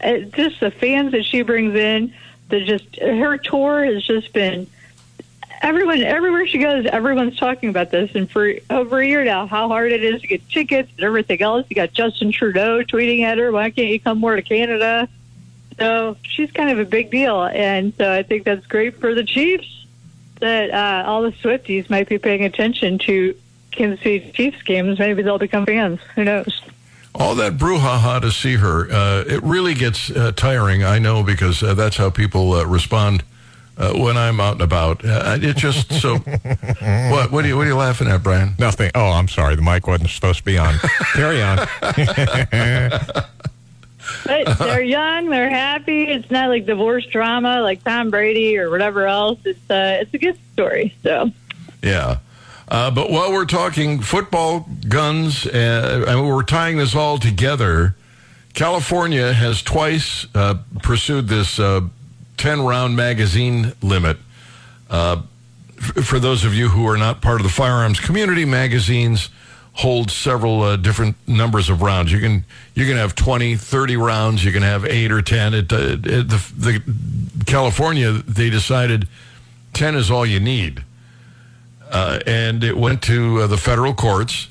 it, 0.00 0.32
just 0.34 0.60
the 0.60 0.70
fans 0.70 1.12
that 1.12 1.24
she 1.24 1.40
brings 1.40 1.74
in. 1.74 2.12
The 2.48 2.64
just 2.64 2.96
her 3.00 3.36
tour 3.38 3.84
has 3.84 4.04
just 4.04 4.32
been 4.32 4.66
everyone 5.62 6.02
everywhere 6.02 6.46
she 6.46 6.58
goes 6.58 6.86
everyone's 6.86 7.38
talking 7.38 7.70
about 7.70 7.90
this. 7.90 8.14
And 8.14 8.30
for 8.30 8.52
over 8.70 8.98
a 8.98 9.06
year 9.06 9.24
now 9.24 9.46
how 9.46 9.68
hard 9.68 9.92
it 9.92 10.04
is 10.04 10.20
to 10.20 10.26
get 10.26 10.48
tickets 10.48 10.90
and 10.96 11.04
everything 11.04 11.42
else. 11.42 11.66
You 11.68 11.76
got 11.76 11.92
justin 11.92 12.32
trudeau 12.32 12.82
tweeting 12.82 13.22
at 13.22 13.38
her 13.38 13.50
why 13.50 13.70
can't 13.70 13.88
you 13.88 14.00
come 14.00 14.18
more 14.18 14.36
to 14.36 14.42
canada? 14.42 15.08
So 15.78 16.16
she's 16.22 16.50
kind 16.52 16.70
of 16.70 16.78
a 16.78 16.84
big 16.84 17.10
deal. 17.10 17.42
And 17.44 17.94
so 17.94 18.12
i 18.12 18.22
think 18.22 18.44
that's 18.44 18.66
great 18.66 19.00
for 19.00 19.14
the 19.14 19.24
chiefs 19.24 19.86
that 20.40 20.70
uh, 20.70 21.08
all 21.08 21.22
the 21.22 21.32
swifties 21.32 21.88
might 21.88 22.08
be 22.08 22.18
paying 22.18 22.44
attention 22.44 22.98
to 22.98 23.34
kansas 23.70 24.02
city 24.02 24.30
chiefs 24.32 24.62
games. 24.62 24.98
Maybe 24.98 25.22
they'll 25.22 25.38
become 25.38 25.66
fans. 25.66 26.00
Who 26.14 26.24
knows 26.24 26.62
All 27.18 27.34
that 27.36 27.56
brouhaha 27.56 28.20
to 28.20 28.30
see 28.30 28.56
her, 28.56 28.90
uh, 28.90 29.24
it 29.26 29.42
really 29.42 29.74
gets 29.74 30.10
uh, 30.10 30.32
tiring. 30.32 30.84
I 30.84 30.98
know 30.98 31.22
because 31.22 31.62
uh, 31.62 31.74
that's 31.74 31.96
how 31.96 32.10
people 32.10 32.52
uh, 32.52 32.64
respond 32.64 33.24
uh, 33.78 33.92
when 33.94 34.16
I'm 34.16 34.38
out 34.40 34.52
and 34.52 34.62
about. 34.62 35.04
Uh, 35.04 35.38
it's 35.40 35.60
just 35.60 35.92
so. 36.00 36.16
what? 36.18 37.30
What 37.32 37.44
are 37.44 37.48
you? 37.48 37.56
What 37.56 37.66
are 37.66 37.70
you 37.70 37.76
laughing 37.76 38.08
at, 38.08 38.22
Brian? 38.22 38.54
Nothing. 38.58 38.90
Oh, 38.94 39.10
I'm 39.10 39.28
sorry. 39.28 39.56
The 39.56 39.62
mic 39.62 39.86
wasn't 39.86 40.10
supposed 40.10 40.38
to 40.38 40.44
be 40.44 40.58
on. 40.58 40.74
Carry 41.14 41.42
on. 41.42 41.66
but 44.24 44.58
they're 44.58 44.82
young 44.82 45.28
they're 45.30 45.50
happy 45.50 46.04
it's 46.04 46.30
not 46.30 46.48
like 46.48 46.64
divorce 46.64 47.04
drama 47.06 47.60
like 47.60 47.82
tom 47.82 48.08
brady 48.08 48.56
or 48.56 48.70
whatever 48.70 49.06
else 49.08 49.38
it's 49.44 49.68
uh, 49.68 49.98
it's 50.00 50.14
a 50.14 50.18
good 50.18 50.38
story 50.52 50.94
so 51.02 51.30
Yeah. 51.82 52.18
Uh, 52.68 52.90
but 52.90 53.10
while 53.10 53.32
we're 53.32 53.44
talking 53.44 54.00
football, 54.00 54.66
guns, 54.88 55.46
uh, 55.46 56.04
and 56.08 56.26
we're 56.26 56.42
tying 56.42 56.78
this 56.78 56.94
all 56.94 57.18
together, 57.18 57.94
California 58.54 59.32
has 59.32 59.62
twice 59.62 60.26
uh, 60.34 60.54
pursued 60.82 61.28
this 61.28 61.60
10 62.36 62.62
round 62.62 62.96
magazine 62.96 63.72
limit. 63.82 64.18
Uh, 64.90 65.22
f- 65.78 66.04
for 66.04 66.18
those 66.18 66.44
of 66.44 66.54
you 66.54 66.68
who 66.68 66.86
are 66.86 66.96
not 66.96 67.20
part 67.20 67.40
of 67.40 67.42
the 67.44 67.52
firearms 67.52 68.00
community, 68.00 68.44
magazines 68.44 69.30
hold 69.74 70.10
several 70.10 70.62
uh, 70.62 70.76
different 70.76 71.16
numbers 71.28 71.68
of 71.68 71.82
rounds. 71.82 72.10
You 72.10 72.20
can 72.20 72.44
you 72.74 72.86
can 72.86 72.96
have 72.96 73.14
20, 73.14 73.56
30 73.56 73.96
rounds. 73.96 74.44
You 74.44 74.52
can 74.52 74.62
have 74.62 74.84
eight 74.84 75.12
or 75.12 75.22
10. 75.22 75.54
It, 75.54 75.72
uh, 75.72 75.76
it, 75.76 76.00
the, 76.28 76.52
the 76.56 77.44
California, 77.46 78.12
they 78.12 78.50
decided 78.50 79.08
10 79.74 79.94
is 79.94 80.10
all 80.10 80.24
you 80.24 80.40
need 80.40 80.82
uh, 81.96 82.20
and 82.26 82.62
it 82.62 82.76
went 82.76 83.00
to 83.00 83.40
uh, 83.40 83.46
the 83.46 83.56
federal 83.56 83.94
courts, 83.94 84.48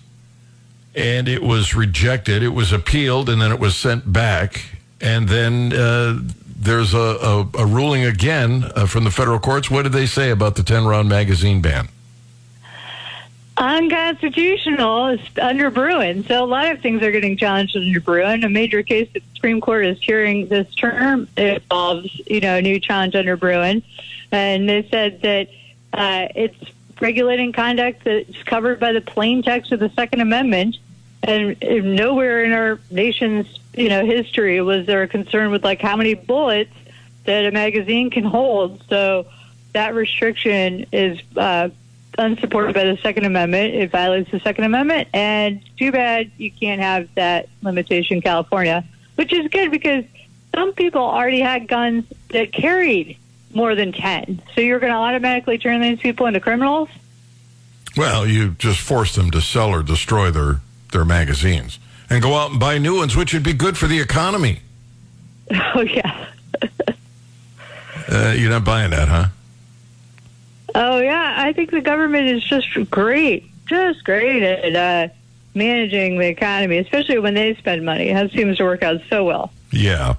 and 0.95 1.27
it 1.27 1.43
was 1.43 1.75
rejected. 1.75 2.41
It 2.41 2.49
was 2.49 2.71
appealed, 2.71 3.29
and 3.29 3.39
then 3.39 3.51
it 3.51 3.59
was 3.59 3.75
sent 3.75 4.11
back, 4.11 4.65
and 4.99 5.29
then 5.29 5.71
uh, 5.71 6.19
there's 6.57 6.95
a, 6.95 6.97
a, 6.97 7.49
a 7.59 7.65
ruling 7.67 8.03
again 8.03 8.71
uh, 8.75 8.87
from 8.87 9.03
the 9.03 9.11
federal 9.11 9.37
courts. 9.37 9.69
What 9.69 9.83
did 9.83 9.91
they 9.91 10.07
say 10.07 10.31
about 10.31 10.55
the 10.55 10.63
ten 10.63 10.85
round 10.85 11.07
magazine 11.07 11.61
ban? 11.61 11.89
unconstitutional 13.57 15.17
under 15.41 15.69
Bruen. 15.69 16.25
So 16.25 16.43
a 16.43 16.45
lot 16.45 16.69
of 16.71 16.81
things 16.81 17.01
are 17.03 17.11
getting 17.11 17.37
challenged 17.37 17.77
under 17.77 18.01
Bruen. 18.01 18.43
A 18.43 18.49
major 18.49 18.83
case 18.83 19.07
the 19.13 19.21
Supreme 19.33 19.61
Court 19.61 19.85
is 19.85 19.97
hearing 20.01 20.49
this 20.49 20.67
term 20.75 21.29
involves, 21.37 22.13
you 22.27 22.41
know, 22.41 22.57
a 22.57 22.61
new 22.61 22.81
challenge 22.81 23.15
under 23.15 23.37
Bruen. 23.37 23.81
And 24.29 24.67
they 24.67 24.85
said 24.89 25.21
that 25.21 25.47
uh, 25.93 26.27
it's 26.35 26.57
regulating 27.01 27.51
conduct 27.51 28.03
that's 28.03 28.43
covered 28.43 28.79
by 28.79 28.91
the 28.91 29.01
plain 29.01 29.43
text 29.43 29.71
of 29.71 29.79
the 29.79 29.89
Second 29.89 30.21
Amendment. 30.21 30.77
And 31.23 31.57
nowhere 31.95 32.43
in 32.43 32.51
our 32.51 32.79
nation's, 32.91 33.59
you 33.73 33.89
know, 33.89 34.05
history 34.05 34.61
was 34.61 34.85
there 34.85 35.01
a 35.01 35.07
concern 35.07 35.51
with 35.51 35.63
like 35.63 35.81
how 35.81 35.95
many 35.95 36.13
bullets 36.13 36.73
that 37.25 37.45
a 37.45 37.51
magazine 37.51 38.09
can 38.09 38.23
hold. 38.23 38.83
So 38.89 39.25
that 39.73 39.95
restriction 39.95 40.85
is 40.91 41.19
uh, 41.35 41.69
unsupported 42.17 42.75
by 42.75 42.85
the 42.85 42.97
Second 42.97 43.25
Amendment. 43.25 43.73
It 43.75 43.91
violates 43.91 44.31
the 44.31 44.39
Second 44.39 44.65
Amendment, 44.65 45.09
and 45.13 45.61
too 45.77 45.91
bad 45.91 46.31
you 46.37 46.51
can't 46.51 46.81
have 46.81 47.13
that 47.15 47.49
limitation 47.61 48.17
in 48.17 48.21
California, 48.21 48.85
which 49.15 49.33
is 49.33 49.47
good 49.49 49.71
because 49.71 50.05
some 50.53 50.73
people 50.73 51.01
already 51.01 51.41
had 51.41 51.67
guns 51.67 52.05
that 52.29 52.53
carried 52.53 53.17
more 53.55 53.73
than 53.73 53.91
10. 53.91 54.41
So 54.53 54.61
you're 54.61 54.79
going 54.79 54.91
to 54.91 54.97
automatically 54.97 55.57
turn 55.57 55.81
these 55.81 55.99
people 55.99 56.25
into 56.27 56.39
criminals? 56.39 56.89
Well, 57.97 58.27
you 58.27 58.51
just 58.51 58.79
force 58.79 59.15
them 59.15 59.31
to 59.31 59.41
sell 59.41 59.69
or 59.69 59.81
destroy 59.81 60.29
their 60.29 60.59
their 60.91 61.05
magazines 61.05 61.79
and 62.09 62.21
go 62.21 62.35
out 62.35 62.51
and 62.51 62.59
buy 62.59 62.77
new 62.77 62.97
ones, 62.97 63.15
which 63.15 63.33
would 63.33 63.43
be 63.43 63.53
good 63.53 63.77
for 63.77 63.87
the 63.87 63.99
economy. 63.99 64.59
Oh, 65.75 65.81
yeah. 65.81 66.27
Uh, 68.07 68.33
you're 68.37 68.49
not 68.49 68.63
buying 68.63 68.91
that, 68.91 69.07
huh? 69.07 69.27
Oh, 70.73 70.99
yeah. 70.99 71.35
I 71.37 71.53
think 71.53 71.71
the 71.71 71.81
government 71.81 72.27
is 72.27 72.43
just 72.43 72.67
great, 72.89 73.45
just 73.65 74.03
great 74.03 74.41
at 74.41 74.75
uh, 74.75 75.13
managing 75.53 76.17
the 76.17 76.27
economy, 76.27 76.77
especially 76.77 77.19
when 77.19 77.33
they 77.33 77.55
spend 77.55 77.85
money. 77.85 78.11
That 78.13 78.31
seems 78.31 78.57
to 78.57 78.63
work 78.63 78.83
out 78.83 79.01
so 79.09 79.23
well. 79.23 79.51
Yeah. 79.71 80.15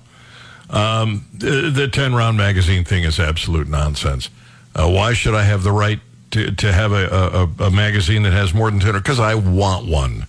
Um, 0.70 1.26
the, 1.34 1.70
the 1.70 1.88
10 1.88 2.14
round 2.14 2.36
magazine 2.36 2.84
thing 2.84 3.04
is 3.04 3.20
absolute 3.20 3.68
nonsense. 3.68 4.30
Uh, 4.74 4.88
why 4.90 5.12
should 5.14 5.34
I 5.34 5.44
have 5.44 5.62
the 5.62 5.72
right 5.72 6.00
to, 6.32 6.50
to 6.50 6.72
have 6.72 6.92
a, 6.92 7.48
a, 7.60 7.64
a 7.66 7.70
magazine 7.70 8.22
that 8.24 8.32
has 8.32 8.52
more 8.52 8.70
than 8.70 8.80
10? 8.80 8.92
Because 8.94 9.20
I 9.20 9.34
want 9.34 9.86
one. 9.86 10.26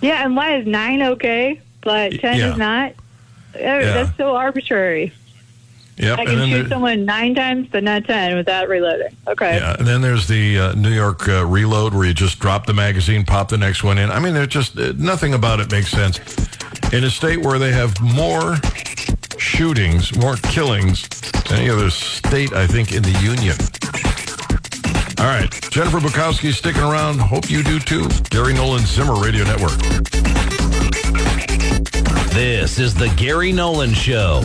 Yeah, 0.00 0.24
and 0.24 0.34
why 0.36 0.56
is 0.56 0.66
nine 0.66 1.02
okay, 1.02 1.60
but 1.82 2.12
ten 2.20 2.36
Yeah. 2.38 2.52
is 2.52 2.58
not? 2.58 2.90
Uh, 3.54 3.58
That's 3.58 4.16
so 4.16 4.34
arbitrary. 4.34 5.12
Yep. 5.98 6.18
I 6.18 6.24
can 6.24 6.48
shoot 6.48 6.68
someone 6.70 7.04
nine 7.04 7.34
times, 7.34 7.68
but 7.70 7.84
not 7.84 8.04
ten 8.06 8.34
without 8.36 8.68
reloading. 8.68 9.14
Okay. 9.28 9.58
yeah, 9.58 9.76
and 9.78 9.86
then 9.86 10.00
there's 10.00 10.26
the 10.26 10.58
uh, 10.58 10.72
New 10.74 10.90
York 10.90 11.28
uh, 11.28 11.44
reload 11.46 11.92
where 11.94 12.06
you 12.06 12.14
just 12.14 12.38
drop 12.40 12.66
the 12.66 12.72
magazine, 12.72 13.24
pop 13.24 13.48
the 13.48 13.58
next 13.58 13.84
one 13.84 13.98
in. 13.98 14.10
I 14.10 14.18
mean, 14.18 14.32
they're 14.34 14.46
just 14.46 14.76
uh, 14.76 14.92
nothing 14.96 15.34
about 15.34 15.60
it 15.60 15.70
makes 15.70 15.90
sense. 15.90 16.18
In 16.92 17.04
a 17.04 17.10
state 17.10 17.38
where 17.44 17.58
they 17.58 17.72
have 17.72 18.00
more 18.00 18.56
shootings, 19.42 20.16
more 20.16 20.36
killings 20.36 21.08
than 21.48 21.58
any 21.58 21.68
other 21.68 21.90
state, 21.90 22.52
I 22.52 22.66
think, 22.66 22.92
in 22.92 23.02
the 23.02 23.10
union. 23.20 23.56
All 25.18 25.26
right, 25.26 25.50
Jennifer 25.70 25.98
Bukowski 25.98 26.52
sticking 26.52 26.82
around. 26.82 27.18
Hope 27.18 27.50
you 27.50 27.62
do 27.62 27.78
too. 27.80 28.08
Gary 28.30 28.54
Nolan 28.54 28.86
Zimmer 28.86 29.20
Radio 29.20 29.44
Network. 29.44 29.76
This 32.32 32.78
is 32.78 32.94
the 32.94 33.12
Gary 33.16 33.52
Nolan 33.52 33.92
Show. 33.92 34.42